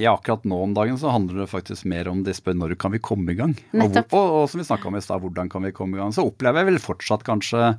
Ja, 0.00 0.14
akkurat 0.16 0.46
nå 0.48 0.56
om 0.64 0.72
dagen 0.74 0.96
så 0.98 1.10
handler 1.12 1.42
det 1.42 1.50
faktisk 1.52 1.84
mer 1.84 2.08
om 2.08 2.22
de 2.24 2.32
spør 2.34 2.56
når 2.56 2.72
kan 2.80 2.94
vi 2.94 2.98
komme 3.04 3.34
i 3.34 3.36
gang. 3.38 3.52
Og, 3.76 3.98
og, 4.16 4.30
og 4.42 4.46
som 4.50 4.62
vi 4.62 4.64
snakka 4.66 4.88
om 4.88 4.96
i 4.96 5.02
stad, 5.04 5.20
hvordan 5.20 5.50
kan 5.52 5.62
vi 5.66 5.74
komme 5.76 5.98
i 5.98 6.00
gang. 6.00 6.14
Så 6.16 6.24
opplever 6.24 6.62
jeg 6.62 6.70
vel 6.72 6.80
fortsatt 6.82 7.22
kanskje, 7.28 7.74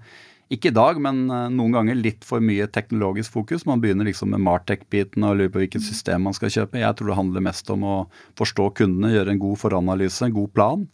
ikke 0.53 0.69
i 0.69 0.75
dag, 0.75 0.99
men 1.01 1.23
eh, 1.33 1.47
noen 1.49 1.73
ganger 1.73 1.97
litt 1.97 2.23
for 2.27 2.43
mye 2.43 2.67
teknologisk 2.69 3.33
fokus. 3.33 3.65
Man 3.65 3.81
begynner 3.81 4.05
liksom 4.05 4.29
med 4.35 4.43
Martech-biten 4.45 5.25
og 5.25 5.39
lurer 5.39 5.51
på 5.55 5.63
hvilket 5.63 5.81
system 5.87 6.27
man 6.29 6.37
skal 6.37 6.53
kjøpe. 6.53 6.77
Jeg 6.83 6.99
tror 6.99 7.09
det 7.09 7.17
handler 7.17 7.47
mest 7.49 7.71
om 7.73 7.85
å 7.89 7.95
forstå 8.39 8.69
kundene, 8.77 9.13
gjøre 9.15 9.33
en 9.33 9.41
god 9.41 9.61
foranalyse, 9.63 10.27
en 10.27 10.35
god 10.37 10.51
plan. 10.53 10.85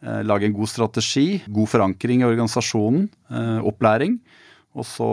eh, 0.00 0.22
Lage 0.24 0.48
en 0.48 0.56
god 0.56 0.70
strategi, 0.72 1.42
god 1.52 1.68
forankring 1.74 2.24
i 2.24 2.30
organisasjonen, 2.30 3.10
eh, 3.30 3.58
opplæring. 3.68 4.16
Og 4.72 4.86
så 4.88 5.06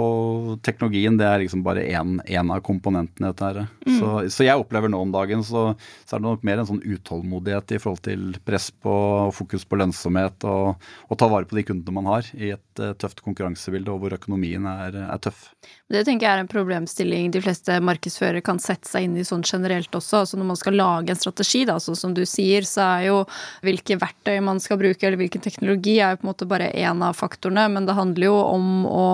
teknologien, 0.63 1.17
det 1.19 1.25
er 1.27 1.41
liksom 1.41 1.65
bare 1.65 1.83
én 1.83 2.51
av 2.53 2.61
komponentene 2.63 3.27
i 3.27 3.33
dette 3.33 3.47
her. 3.49 3.65
Så, 3.97 4.11
så 4.31 4.45
jeg 4.45 4.61
opplever 4.61 4.91
nå 4.91 5.01
om 5.03 5.11
dagen, 5.11 5.43
så, 5.43 5.73
så 6.07 6.15
er 6.15 6.21
det 6.21 6.27
nok 6.29 6.45
mer 6.47 6.61
en 6.61 6.69
sånn 6.69 6.79
utålmodighet 6.85 7.75
i 7.75 7.81
forhold 7.83 8.03
til 8.05 8.39
press 8.47 8.69
på 8.71 8.93
fokus 9.35 9.67
på 9.67 9.81
lønnsomhet 9.81 10.47
og, 10.47 10.79
og 11.11 11.19
ta 11.19 11.27
vare 11.31 11.49
på 11.49 11.59
de 11.59 11.65
kundene 11.67 11.97
man 11.97 12.07
har 12.07 12.31
i 12.39 12.53
et 12.55 12.63
eh, 12.79 12.95
tøft 12.99 13.21
konkurransebilde 13.25 13.91
og 13.93 14.03
hvor 14.03 14.15
økonomien 14.15 14.65
er, 14.69 14.97
er 15.05 15.21
tøff. 15.23 15.49
Det 15.89 16.03
tenker 16.05 16.27
jeg 16.27 16.37
er 16.37 16.43
en 16.43 16.49
problemstilling 16.51 17.31
de 17.33 17.41
fleste 17.41 17.79
markedsførere 17.81 18.43
kan 18.45 18.59
sette 18.61 18.89
seg 18.89 19.07
inn 19.07 19.17
i 19.17 19.25
sånn 19.25 19.43
generelt 19.45 19.93
også. 19.95 20.23
Altså 20.23 20.37
når 20.39 20.49
man 20.51 20.59
skal 20.59 20.77
lage 20.77 21.13
en 21.13 21.19
strategi, 21.19 21.63
da, 21.65 21.79
så 21.81 21.95
som 21.97 22.13
du 22.13 22.21
sier, 22.29 22.67
så 22.67 22.85
er 22.85 23.07
jo 23.07 23.17
hvilke 23.65 23.97
verktøy 23.99 24.37
man 24.45 24.61
skal 24.61 24.79
bruke 24.81 25.07
eller 25.07 25.19
hvilken 25.19 25.43
teknologi 25.43 25.97
er 25.97 26.13
jo 26.13 26.21
på 26.21 26.27
en 26.27 26.31
måte 26.31 26.49
bare 26.49 26.69
én 26.77 27.03
av 27.05 27.17
faktorene, 27.17 27.65
men 27.73 27.89
det 27.89 27.97
handler 27.97 28.29
jo 28.29 28.37
om 28.43 28.69
å, 28.85 29.07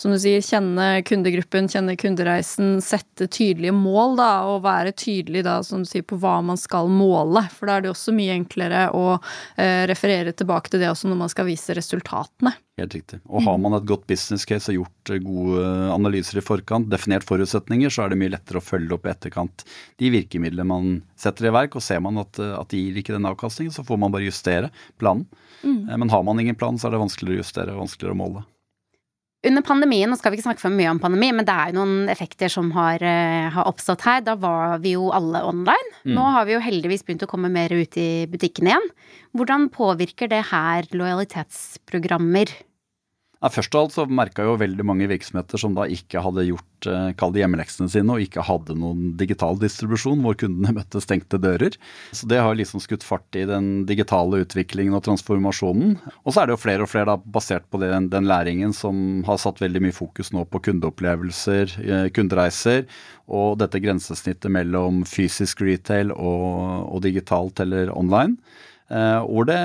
som 0.00 0.14
du 0.14 0.18
sier, 0.22 0.42
kjenne 0.44 1.04
kundegruppen, 1.06 1.70
kjenne 1.72 1.96
kundereisen, 2.00 2.76
sette 2.84 3.30
tydelige 3.30 3.74
mål, 3.76 4.18
da, 4.18 4.30
og 4.50 4.64
være 4.66 4.96
tydelig 4.98 5.46
da, 5.46 5.60
som 5.66 5.84
du 5.84 5.90
sier, 5.90 6.06
på 6.06 6.18
hva 6.22 6.40
man 6.44 6.58
skal 6.60 6.90
måle. 6.90 7.46
For 7.54 7.70
da 7.70 7.78
er 7.78 7.86
det 7.86 7.94
også 7.94 8.14
mye 8.16 8.34
enklere 8.36 8.88
å 8.96 9.06
eh, 9.14 9.86
referere 9.90 10.34
tilbake 10.34 10.72
til 10.72 10.82
det 10.82 10.90
også 10.90 11.10
når 11.10 11.22
man 11.22 11.32
skal 11.32 11.48
vise 11.48 11.76
resultatene. 11.76 12.56
Helt 12.76 12.92
riktig. 12.92 13.22
Og 13.24 13.40
har 13.46 13.56
man 13.56 13.72
et 13.72 13.86
godt 13.88 14.02
business 14.04 14.44
case 14.44 14.68
og 14.68 14.82
gjort 14.82 15.12
eh, 15.14 15.20
gode 15.24 15.68
analyser 15.94 16.42
i 16.42 16.44
forkant, 16.44 16.90
definert 16.92 17.24
forutsetninger, 17.24 17.88
så 17.88 18.04
er 18.04 18.12
det 18.12 18.18
mye 18.20 18.34
lettere 18.34 18.60
å 18.60 18.64
følge 18.64 18.92
opp 18.98 19.08
i 19.08 19.12
etterkant 19.14 19.64
de 19.96 20.10
virkemidlene 20.12 20.68
man 20.68 20.90
setter 21.16 21.48
i 21.48 21.54
verk. 21.56 21.78
Og 21.80 21.84
ser 21.86 22.02
man 22.04 22.20
at, 22.20 22.36
eh, 22.36 22.52
at 22.52 22.68
de 22.74 22.82
gir 22.82 22.98
ikke 23.00 23.16
den 23.16 23.28
avkastningen, 23.30 23.72
så 23.72 23.86
får 23.86 24.02
man 24.02 24.12
bare 24.12 24.28
justere 24.28 24.68
planen. 25.00 25.24
Mm. 25.62 25.86
Men 25.88 26.12
har 26.12 26.28
man 26.28 26.42
ingen 26.42 26.58
plan, 26.58 26.76
så 26.76 26.90
er 26.90 26.98
det 26.98 27.00
vanskeligere 27.06 27.40
å 27.40 27.46
justere 27.46 27.72
og 27.72 27.86
vanskeligere 27.86 28.18
å 28.18 28.20
måle. 28.20 28.44
Under 29.46 29.62
pandemien, 29.62 30.10
nå 30.10 30.16
skal 30.18 30.32
vi 30.32 30.40
ikke 30.40 30.48
snakke 30.48 30.64
for 30.64 30.74
mye 30.74 30.90
om 30.90 30.98
pandemi, 30.98 31.28
men 31.36 31.46
det 31.46 31.54
er 31.54 31.70
jo 31.70 31.78
noen 31.78 32.08
effekter 32.10 32.50
som 32.50 32.72
har, 32.74 33.00
eh, 33.00 33.48
har 33.54 33.68
oppstått 33.70 34.02
her. 34.02 34.20
Da 34.26 34.34
var 34.34 34.78
vi 34.82 34.96
jo 34.96 35.10
alle 35.14 35.44
online. 35.46 35.92
Nå 36.04 36.24
har 36.34 36.44
vi 36.44 36.56
jo 36.56 36.60
heldigvis 36.60 37.04
begynt 37.06 37.22
å 37.22 37.30
komme 37.30 37.48
mer 37.48 37.70
ut 37.70 37.96
i 37.96 38.26
butikkene 38.26 38.74
igjen. 38.74 38.88
Hvordan 39.36 39.68
påvirker 39.70 40.28
det 40.28 40.46
her 40.50 40.88
lojalitetsprogrammer? 40.90 42.50
Ja, 43.46 43.50
først 43.54 43.76
av 43.78 43.84
alt 43.84 43.92
så 43.94 44.04
merka 44.10 44.42
jo 44.42 44.56
veldig 44.58 44.82
mange 44.82 45.06
virksomheter 45.06 45.60
som 45.62 45.76
da 45.76 45.84
ikke 45.86 46.18
hadde 46.18 46.48
gjort 46.48 46.86
eh, 46.90 47.12
kall 47.14 47.30
det 47.30 47.44
hjemmeleksene 47.44 47.86
sine, 47.92 48.16
og 48.16 48.24
ikke 48.24 48.42
hadde 48.42 48.74
noen 48.74 49.12
digital 49.20 49.54
distribusjon 49.60 50.18
hvor 50.24 50.34
kundene 50.40 50.72
møtte 50.80 50.98
stengte 51.04 51.38
dører. 51.38 51.76
Så 52.10 52.26
det 52.26 52.40
har 52.42 52.58
liksom 52.58 52.82
skutt 52.82 53.06
fart 53.06 53.38
i 53.38 53.44
den 53.46 53.84
digitale 53.86 54.42
utviklingen 54.42 54.98
og 54.98 55.04
transformasjonen. 55.06 55.94
Og 56.24 56.34
så 56.34 56.42
er 56.42 56.50
det 56.50 56.56
jo 56.56 56.64
flere 56.64 56.88
og 56.88 56.90
flere, 56.90 57.12
da, 57.12 57.34
basert 57.38 57.70
på 57.70 57.78
den, 57.84 58.10
den 58.10 58.26
læringen, 58.26 58.74
som 58.74 59.22
har 59.30 59.38
satt 59.38 59.62
veldig 59.62 59.84
mye 59.86 59.94
fokus 59.94 60.34
nå 60.34 60.42
på 60.50 60.64
kundeopplevelser, 60.66 61.78
eh, 61.86 62.10
kundereiser, 62.18 62.88
og 63.30 63.60
dette 63.62 63.78
grensesnittet 63.84 64.50
mellom 64.58 65.04
fysisk 65.06 65.62
retail 65.62 66.10
og, 66.18 66.90
og 66.90 67.06
digitalt 67.06 67.62
eller 67.62 67.94
online. 67.94 68.40
Uh, 68.86 69.18
og, 69.26 69.48
det, 69.48 69.56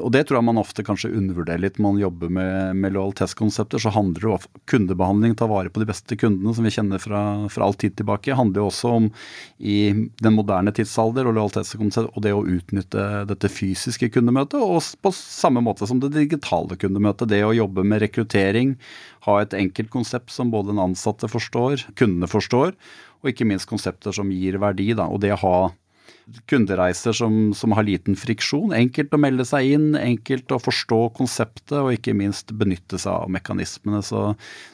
og, 0.00 0.08
det, 0.14 0.22
tror 0.24 0.38
jeg 0.38 0.46
man 0.46 0.60
ofte 0.60 0.84
kanskje 0.86 1.10
undervurderer 1.12 1.60
litt 1.60 1.76
når 1.76 1.84
man 1.84 1.98
jobber 2.00 2.30
med, 2.32 2.78
med 2.80 2.94
lojalitetskonsepter. 2.94 3.82
Så 3.82 3.92
handler 3.92 4.24
det 4.24 4.30
om 4.32 4.46
kundebehandling, 4.72 5.34
ta 5.36 5.48
vare 5.50 5.72
på 5.72 5.82
de 5.82 5.88
beste 5.90 6.16
kundene 6.16 6.54
som 6.56 6.64
vi 6.64 6.72
kjenner 6.72 7.02
fra, 7.02 7.22
fra 7.52 7.66
all 7.66 7.76
tid 7.76 7.98
tilbake. 7.98 8.36
handler 8.38 8.62
jo 8.62 8.70
også 8.70 8.92
om 8.96 9.10
i 9.58 9.78
den 10.24 10.36
moderne 10.36 10.72
tidsalder 10.72 11.28
og 11.28 11.36
lojalitetskonsept 11.36 12.16
og 12.16 12.24
det 12.24 12.32
å 12.32 12.46
utnytte 12.46 13.04
dette 13.28 13.52
fysiske 13.52 14.08
kundemøtet, 14.14 14.56
og 14.64 14.80
på 15.04 15.12
samme 15.16 15.60
måte 15.64 15.88
som 15.88 16.00
det 16.00 16.14
digitale 16.16 16.78
kundemøtet. 16.80 17.28
Det 17.34 17.42
å 17.44 17.52
jobbe 17.56 17.84
med 17.84 18.00
rekruttering, 18.06 18.78
ha 19.28 19.36
et 19.42 19.52
enkelt 19.56 19.92
konsept 19.92 20.32
som 20.32 20.48
både 20.54 20.72
den 20.72 20.80
ansatte 20.80 21.28
forstår, 21.28 21.84
kundene 22.00 22.30
forstår, 22.30 22.72
og 23.20 23.28
ikke 23.28 23.44
minst 23.44 23.68
konsepter 23.68 24.16
som 24.16 24.32
gir 24.32 24.56
verdi. 24.62 24.88
Da. 24.96 25.10
Og 25.12 25.20
det 25.20 25.34
å 25.36 25.42
ha 25.44 25.56
kundereiser 26.50 27.14
som, 27.16 27.38
som, 27.56 27.74
har 27.76 27.86
liten 27.86 28.16
friksjon. 28.18 28.74
Enkelt 28.76 29.14
å 29.14 29.20
melde 29.20 29.46
seg 29.48 29.72
inn, 29.76 29.88
enkelt 29.98 30.52
å 30.54 30.60
forstå 30.62 31.00
konseptet 31.18 31.76
og 31.78 31.92
ikke 31.94 32.14
minst 32.16 32.54
benytte 32.56 33.00
seg 33.00 33.12
av 33.26 33.32
mekanismene. 33.32 34.02
Så, 34.06 34.22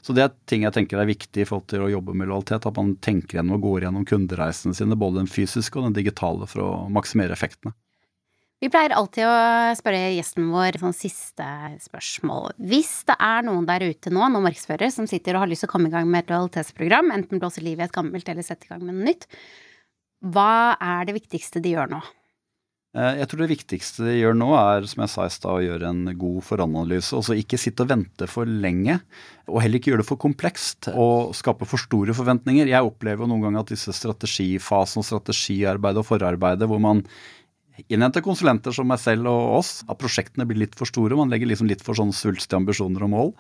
så 0.05 0.17
det 0.17 0.27
er 0.27 0.37
ting 0.51 0.67
jeg 0.67 0.77
tenker 0.77 1.03
er 1.03 1.11
viktig 1.11 1.45
i 1.45 1.49
forhold 1.49 1.69
til 1.73 1.87
å 1.87 1.91
jobbe 1.93 2.17
med 2.17 2.31
lojalitet. 2.31 2.69
At 2.69 2.79
man 2.79 2.95
tenker 3.05 3.41
gjennom 3.41 3.59
og 3.59 3.67
går 3.67 3.89
gjennom 3.89 4.07
kundereisene 4.09 4.77
sine, 4.77 4.99
både 4.99 5.23
den 5.23 5.33
fysiske 5.33 5.81
og 5.81 5.91
den 5.91 5.99
digitale, 5.99 6.49
for 6.51 6.65
å 6.65 6.71
maksimere 6.93 7.37
effektene. 7.37 7.77
Vi 8.57 8.71
pleier 8.73 8.95
alltid 8.97 9.27
å 9.29 9.33
spørre 9.77 10.15
gjesten 10.17 10.47
vår 10.49 10.79
sånn 10.81 10.95
siste 10.97 11.45
spørsmål. 11.85 12.55
Hvis 12.71 13.03
det 13.09 13.19
er 13.21 13.45
noen 13.45 13.67
der 13.69 13.85
ute 13.85 14.09
nå, 14.09 14.23
noen 14.33 14.47
markedsførere, 14.47 14.89
som 14.95 15.09
sitter 15.11 15.37
og 15.37 15.45
har 15.45 15.51
lyst 15.51 15.67
til 15.67 15.69
å 15.69 15.75
komme 15.75 15.91
i 15.91 15.93
gang 15.93 16.09
med 16.09 16.25
et 16.25 16.33
lojalitetsprogram, 16.33 17.13
enten 17.13 17.43
blåse 17.43 17.61
livet 17.61 17.85
i 17.85 17.89
et 17.91 17.97
gammelt 17.99 18.31
eller 18.33 18.47
sette 18.47 18.65
i 18.65 18.73
gang 18.73 18.81
med 18.81 18.97
noe 18.97 19.11
nytt, 19.11 19.29
hva 20.33 20.77
er 20.83 21.09
det 21.09 21.17
viktigste 21.17 21.63
de 21.63 21.77
gjør 21.77 21.91
nå? 21.97 22.01
Eh, 22.97 23.19
jeg 23.21 23.29
tror 23.29 23.43
det 23.43 23.51
viktigste 23.51 24.07
de 24.07 24.15
gjør 24.17 24.37
nå, 24.39 24.49
er 24.57 24.87
som 24.89 25.03
jeg 25.05 25.13
sa 25.13 25.27
i 25.27 25.33
stad, 25.33 25.53
å 25.53 25.65
gjøre 25.65 25.91
en 25.91 26.13
god 26.17 26.41
foranalyse. 26.47 27.13
Altså 27.19 27.37
ikke 27.37 27.61
sitte 27.61 27.85
og 27.85 27.91
vente 27.93 28.29
for 28.31 28.49
lenge, 28.49 28.99
og 29.51 29.61
heller 29.63 29.81
ikke 29.81 29.93
gjøre 29.93 30.05
det 30.05 30.09
for 30.09 30.23
komplekst 30.23 30.91
og 30.95 31.35
skape 31.37 31.69
for 31.69 31.83
store 31.83 32.17
forventninger. 32.17 32.71
Jeg 32.73 32.89
opplever 32.89 33.25
jo 33.25 33.31
noen 33.33 33.49
ganger 33.49 33.67
at 33.67 33.75
disse 33.75 33.93
strategifasene 33.97 35.05
strategiarbeidet 35.07 36.03
og 36.03 36.09
forarbeidet 36.09 36.71
hvor 36.71 36.81
man 36.83 37.05
innhenter 37.93 38.25
konsulenter 38.25 38.73
som 38.73 38.89
meg 38.89 39.03
selv 39.03 39.29
og 39.29 39.59
oss, 39.59 39.73
at 39.85 40.01
prosjektene 40.01 40.47
blir 40.49 40.63
litt 40.65 40.79
for 40.79 40.89
store. 40.89 41.19
Man 41.19 41.33
legger 41.33 41.51
liksom 41.51 41.69
litt 41.69 41.85
for 41.85 41.99
sånn 41.99 42.15
svulstige 42.17 42.63
ambisjoner 42.63 43.05
og 43.05 43.13
mål. 43.13 43.35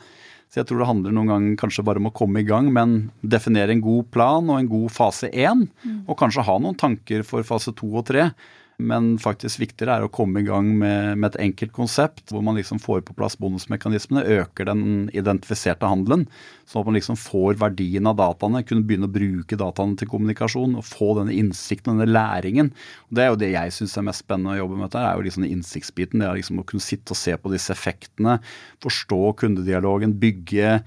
Så 0.50 0.60
jeg 0.60 0.68
tror 0.68 0.80
det 0.80 0.88
handler 0.88 1.14
noen 1.14 1.30
ganger 1.32 1.56
kanskje 1.60 1.84
bare 1.86 2.00
om 2.00 2.08
å 2.10 2.14
komme 2.16 2.40
i 2.40 2.46
gang, 2.46 2.68
men 2.72 2.96
definere 3.20 3.74
en 3.74 3.82
god 3.84 4.10
plan 4.14 4.46
og 4.46 4.60
en 4.60 4.70
god 4.70 4.92
fase 4.94 5.30
én. 5.32 5.66
Mm. 5.82 5.98
Og 6.06 6.18
kanskje 6.20 6.46
ha 6.46 6.58
noen 6.62 6.78
tanker 6.78 7.26
for 7.26 7.46
fase 7.46 7.74
to 7.76 7.90
og 7.98 8.06
tre. 8.08 8.30
Men 8.76 9.14
faktisk 9.16 9.62
viktigere 9.62 9.94
er 9.96 10.04
å 10.04 10.10
komme 10.12 10.42
i 10.42 10.44
gang 10.44 10.66
med, 10.76 11.16
med, 11.16 11.30
et 11.30 11.38
enkelt 11.46 11.72
konsept, 11.72 12.26
hvor 12.28 12.42
man 12.44 12.58
liksom 12.58 12.76
får 12.82 13.06
på 13.08 13.14
plass 13.16 13.38
bonusmekanismene, 13.40 14.24
øker 14.42 14.68
den 14.68 14.82
identifiserte 15.16 15.88
handelen, 15.88 16.26
sånn 16.68 16.82
at 16.82 16.90
man 16.90 16.98
liksom 16.98 17.16
får 17.16 17.56
verdien 17.62 18.10
av 18.10 18.18
dataene, 18.20 18.60
kunne 18.68 18.84
begynne 18.84 19.08
å 19.08 19.14
bruke 19.14 19.56
dataene 19.56 19.96
til 19.96 20.10
kommunikasjon 20.12 20.76
og 20.76 20.84
få 20.84 21.14
denne 21.16 21.32
innsikten, 21.32 21.96
denne 21.96 22.10
læringen. 22.10 22.72
Og 23.08 23.16
det 23.16 23.24
er 23.24 23.32
jo 23.32 23.40
det 23.40 23.52
jeg 23.54 23.76
syns 23.78 23.96
er 23.96 24.08
mest 24.10 24.26
spennende 24.26 24.58
å 24.58 24.60
jobbe 24.60 24.76
med 24.76 24.90
dette, 24.90 25.06
er 25.08 25.16
jo 25.16 25.28
liksom 25.30 25.48
innsiktsbiten. 25.48 26.20
Det 26.20 26.28
er 26.28 26.40
liksom 26.42 26.60
å 26.60 26.68
kunne 26.68 26.84
sitte 26.84 27.16
og 27.16 27.22
se 27.22 27.36
på 27.40 27.54
disse 27.56 27.72
effektene, 27.72 28.42
forstå 28.84 29.22
kundedialogen, 29.40 30.18
bygge 30.20 30.82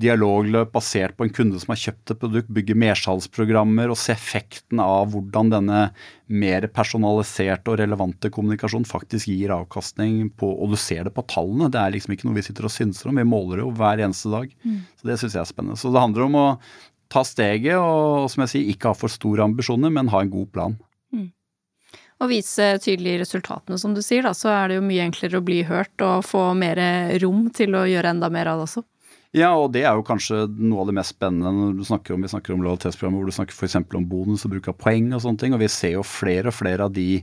dialogløp 0.00 0.72
basert 0.74 1.16
på 1.16 1.26
en 1.26 1.32
kunde 1.34 1.60
som 1.60 1.72
har 1.74 1.80
kjøpt 1.80 2.12
et 2.14 2.20
produkt, 2.22 2.50
bygge 2.56 2.76
mersalgsprogrammer 2.78 3.92
og 3.92 3.98
se 4.00 4.14
effekten 4.14 4.80
av 4.82 5.12
hvordan 5.12 5.52
denne 5.52 5.80
mer 6.30 6.66
personaliserte 6.72 7.72
og 7.72 7.80
relevante 7.80 8.30
kommunikasjonen 8.32 8.88
faktisk 8.88 9.28
gir 9.32 9.52
avkastning 9.54 10.30
på 10.38 10.50
Og 10.50 10.72
du 10.72 10.78
ser 10.80 11.04
det 11.08 11.14
på 11.16 11.26
tallene. 11.28 11.70
Det 11.72 11.80
er 11.80 11.94
liksom 11.94 12.14
ikke 12.14 12.28
noe 12.28 12.38
vi 12.38 12.46
sitter 12.46 12.68
og 12.68 12.74
synser 12.74 13.10
om. 13.10 13.18
Vi 13.20 13.26
måler 13.28 13.60
det 13.60 13.66
jo 13.66 13.74
hver 13.76 14.04
eneste 14.04 14.30
dag. 14.32 14.54
Mm. 14.62 14.78
Så 15.00 15.10
det 15.10 15.18
syns 15.20 15.36
jeg 15.36 15.42
er 15.42 15.50
spennende. 15.50 15.80
Så 15.80 15.92
det 15.92 16.04
handler 16.04 16.28
om 16.28 16.38
å 16.38 16.46
ta 17.10 17.24
steget 17.26 17.76
og 17.76 18.30
som 18.30 18.44
jeg 18.44 18.52
sier, 18.54 18.70
ikke 18.70 18.92
ha 18.92 18.96
for 18.96 19.12
store 19.12 19.44
ambisjoner, 19.44 19.92
men 19.92 20.12
ha 20.12 20.22
en 20.22 20.32
god 20.32 20.50
plan. 20.54 20.76
Mm. 21.12 21.28
Og 22.20 22.30
vise 22.30 22.66
tydelige 22.84 23.24
resultatene, 23.24 23.78
som 23.80 23.96
du 23.96 24.02
sier, 24.04 24.22
da, 24.26 24.34
så 24.36 24.52
er 24.52 24.70
det 24.70 24.78
jo 24.78 24.86
mye 24.86 25.08
enklere 25.08 25.40
å 25.40 25.44
bli 25.44 25.62
hørt 25.66 26.04
og 26.04 26.26
få 26.28 26.50
mer 26.58 26.78
rom 27.22 27.48
til 27.56 27.74
å 27.74 27.86
gjøre 27.88 28.14
enda 28.14 28.30
mer 28.32 28.52
av 28.52 28.60
det 28.60 28.68
også. 28.68 28.84
Ja, 29.36 29.52
og 29.54 29.70
det 29.76 29.84
er 29.86 29.94
jo 29.94 30.02
kanskje 30.02 30.42
noe 30.58 30.82
av 30.82 30.88
det 30.90 30.96
mest 30.98 31.14
spennende 31.14 31.52
når 31.54 31.76
du 31.78 31.84
snakker 31.86 32.16
om, 32.16 32.24
vi 32.24 32.32
snakker 32.32 32.54
om 32.56 32.64
lojalitetsprogrammet 32.64 33.20
hvor 33.20 33.30
du 33.30 33.36
snakker 33.36 33.54
f.eks. 33.54 33.76
om 33.78 34.08
bonus 34.10 34.42
og 34.46 34.56
bruk 34.56 34.70
av 34.72 34.78
poeng 34.80 35.12
og 35.14 35.22
sånne 35.22 35.38
ting. 35.38 35.54
Og 35.54 35.62
vi 35.62 35.68
ser 35.70 35.94
jo 35.94 36.06
flere 36.06 36.50
og 36.50 36.56
flere 36.56 36.88
av 36.88 36.96
de 36.96 37.22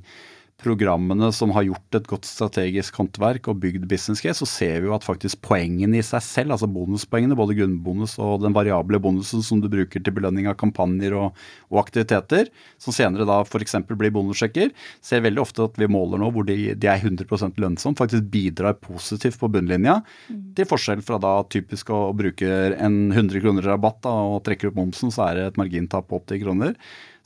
programmene 0.58 1.30
som 1.36 1.52
har 1.54 1.68
gjort 1.68 1.96
et 2.00 2.08
godt 2.10 2.26
strategisk 2.26 2.96
håndverk 2.98 3.46
og 3.52 3.60
bygd 3.62 3.84
business 3.90 4.24
case, 4.24 4.40
så 4.42 4.48
ser 4.50 4.80
vi 4.82 4.90
jo 4.90 4.96
at 4.96 5.06
faktisk 5.06 5.40
poengene 5.46 6.00
i 6.00 6.06
seg 6.06 6.24
selv, 6.26 6.56
altså 6.56 6.70
bonuspoengene, 6.72 7.38
både 7.38 7.56
grunnbonus 7.60 8.16
og 8.24 8.42
den 8.42 8.56
variable 8.56 8.98
bonusen 9.02 9.44
som 9.46 9.62
du 9.62 9.70
bruker 9.70 10.02
til 10.02 10.16
belønning 10.16 10.50
av 10.50 10.58
kampanjer 10.58 11.14
og, 11.18 11.38
og 11.70 11.82
aktiviteter, 11.84 12.50
som 12.82 12.96
senere 12.96 13.28
da 13.30 13.44
f.eks. 13.46 13.78
blir 13.92 14.14
bonussjekker, 14.16 14.74
ser 15.06 15.26
veldig 15.26 15.44
ofte 15.44 15.68
at 15.68 15.78
vi 15.78 15.90
måler 15.94 16.24
nå 16.24 16.32
hvor 16.34 16.48
de, 16.48 16.74
de 16.74 16.90
er 16.90 17.06
100% 17.06 17.62
lønnsomt, 17.62 18.02
faktisk 18.02 18.26
bidrar 18.34 18.80
positivt 18.82 19.38
på 19.42 19.52
bunnlinja, 19.54 20.00
mm. 20.32 20.42
til 20.58 20.70
forskjell 20.70 21.06
fra 21.06 21.22
da 21.22 21.36
typisk 21.54 21.94
å 21.94 22.08
bruke 22.18 22.50
en 22.74 22.98
100 23.12 23.46
kroner 23.46 23.70
rabatt 23.70 24.02
da, 24.08 24.16
og 24.34 24.42
trekker 24.48 24.72
opp 24.72 24.82
momsen, 24.82 25.14
så 25.14 25.30
er 25.30 25.38
det 25.38 25.46
et 25.52 25.62
margintap 25.62 26.10
på 26.10 26.24
80 26.26 26.44
kroner. 26.48 26.74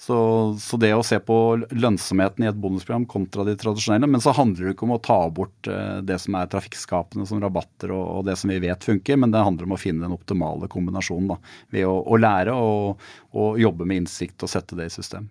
Så, 0.02 0.16
så, 0.60 0.78
det 0.82 0.96
å 0.98 1.04
se 1.06 1.20
på 1.22 1.36
lønnsomheten 1.78 2.42
i 2.42 2.48
et 2.50 2.58
bonusprogram 2.58 3.04
kontra 3.06 3.44
de 3.46 3.54
tradisjonelle 3.54 4.08
Men 4.10 4.24
så 4.24 4.32
handler 4.34 4.66
det 4.66 4.72
ikke 4.74 4.88
om 4.88 4.96
å 4.96 5.04
ta 5.06 5.18
bort 5.30 5.70
eh, 5.70 6.00
det 6.02 6.18
som 6.24 6.40
er 6.40 6.50
trafikkskapende 6.50 7.28
som 7.30 7.38
rabatter 7.44 7.94
og, 7.94 8.02
og, 8.16 8.24
det 8.26 8.34
som 8.42 8.50
vi 8.50 8.58
vet 8.64 8.82
funker, 8.82 9.20
men 9.22 9.30
det 9.30 9.44
handler 9.46 9.70
om 9.70 9.76
å 9.76 9.80
finne 9.84 10.08
den 10.08 10.16
optimale 10.16 10.72
kombinasjonen 10.74 11.30
da, 11.36 11.38
ved 11.78 11.86
å, 11.86 12.00
å 12.02 12.18
lære 12.18 12.56
og, 12.58 13.06
og, 13.36 13.62
jobbe 13.62 13.86
med 13.86 14.02
innsikt 14.02 14.42
og 14.42 14.50
sette 14.50 14.80
det 14.80 14.90
i 14.90 14.96
system. 14.96 15.30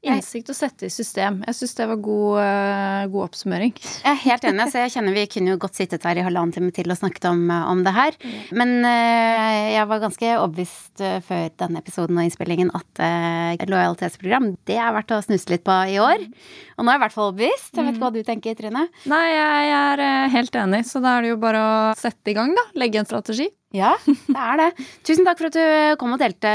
Mm. 0.00 0.14
Innsikt 0.16 0.48
å 0.48 0.54
sette 0.56 0.88
i 0.88 0.92
system. 0.92 1.42
Jeg 1.44 1.56
syns 1.58 1.74
det 1.76 1.86
var 1.90 1.98
god, 2.00 2.38
uh, 2.40 3.02
god, 3.12 3.24
oppsummering. 3.26 3.74
Jeg 3.76 4.08
er 4.08 4.22
helt 4.22 4.46
enig. 4.48 4.66
så 4.72 4.80
jeg 4.86 4.94
kjenner 4.94 5.12
Vi 5.12 5.24
kunne 5.34 5.52
jo 5.52 5.58
godt 5.60 5.76
sittet 5.76 6.06
her 6.08 6.16
i 6.16 6.24
halvannen 6.24 6.54
time 6.56 6.72
til 6.72 6.88
og 6.88 6.96
snakket 6.96 7.26
om, 7.28 7.42
eh, 7.52 7.66
om 7.68 7.82
det 7.84 7.92
her. 7.92 8.16
Men 8.56 8.78
uh, 8.80 9.58
jeg 9.74 9.84
var 9.92 10.00
ganske 10.00 10.32
overbevist 10.38 11.04
uh, 11.04 11.18
før 11.26 11.52
denne 11.60 11.84
episoden 11.84 12.16
og 12.16 12.24
innspillingen 12.24 12.72
at 12.72 13.04
lojalitetsprogram, 13.68 14.54
det 14.68 14.80
er 14.80 14.96
verdt 14.96 15.12
å 15.14 15.20
snuse 15.24 15.52
litt 15.52 15.66
på 15.68 15.76
i 15.92 16.00
år. 16.00 16.24
Og 16.78 16.84
nå 16.84 16.88
er 16.88 16.96
jeg 16.96 17.00
i 17.00 17.04
hvert 17.04 17.16
fall 17.18 17.28
overbevist. 17.28 17.70
Jeg 17.76 17.84
vet 17.84 17.98
ikke 17.98 18.06
hva 18.06 18.14
du 18.14 18.20
tenker, 18.24 18.56
Trine? 18.56 18.88
Nei, 19.10 19.24
jeg 19.34 19.72
er 19.76 20.04
helt 20.32 20.60
enig. 20.64 20.84
Så 20.88 21.04
da 21.04 21.18
er 21.18 21.26
det 21.26 21.34
jo 21.34 21.40
bare 21.44 21.60
å 21.60 21.78
sette 22.00 22.32
i 22.32 22.36
gang, 22.36 22.56
da. 22.56 22.70
Legge 22.80 23.02
en 23.02 23.08
strategi. 23.08 23.50
Ja, 23.70 23.92
det 24.04 24.34
er 24.34 24.58
det. 24.58 24.68
Tusen 25.06 25.26
takk 25.26 25.38
for 25.38 25.46
at 25.50 25.54
du 25.54 25.62
kom 26.00 26.16
og 26.16 26.22
delte 26.22 26.50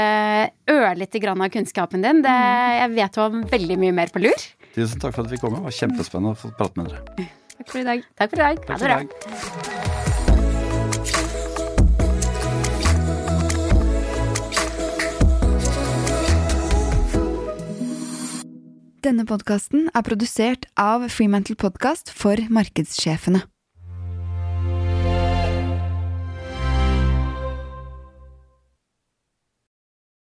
ørlite 0.68 1.20
grann 1.22 1.40
av 1.40 1.48
kunnskapen 1.54 2.04
din. 2.04 2.20
Det, 2.24 2.36
jeg 2.76 2.92
vet 2.92 3.16
du 3.16 3.22
har 3.22 3.40
veldig 3.56 3.78
mye 3.80 3.96
mer 3.96 4.12
på 4.12 4.20
lur. 4.20 4.46
Tusen 4.76 5.00
takk 5.00 5.16
for 5.16 5.24
at 5.24 5.32
vi 5.32 5.40
kom. 5.40 5.56
Det 5.56 5.64
var 5.64 5.78
kjempespennende 5.78 6.36
å 6.36 6.40
få 6.44 6.52
prate 6.58 6.76
med 6.76 6.92
dere. 6.92 7.28
Takk 7.56 7.72
for 7.72 7.80
i 7.80 7.86
dag. 7.88 8.04
Takk 8.20 8.34
for 8.34 8.36
i 8.36 8.44
dag. 8.44 8.56
Ha 8.68 8.76
det 8.76 8.84
bra. 8.92 8.98
Denne 19.06 19.22
podkasten 19.22 19.86
er 19.94 20.02
produsert 20.02 20.66
av 20.76 21.06
Freemantle 21.14 21.54
Podcast 21.56 22.10
for 22.10 22.36
markedssjefene. 22.50 23.46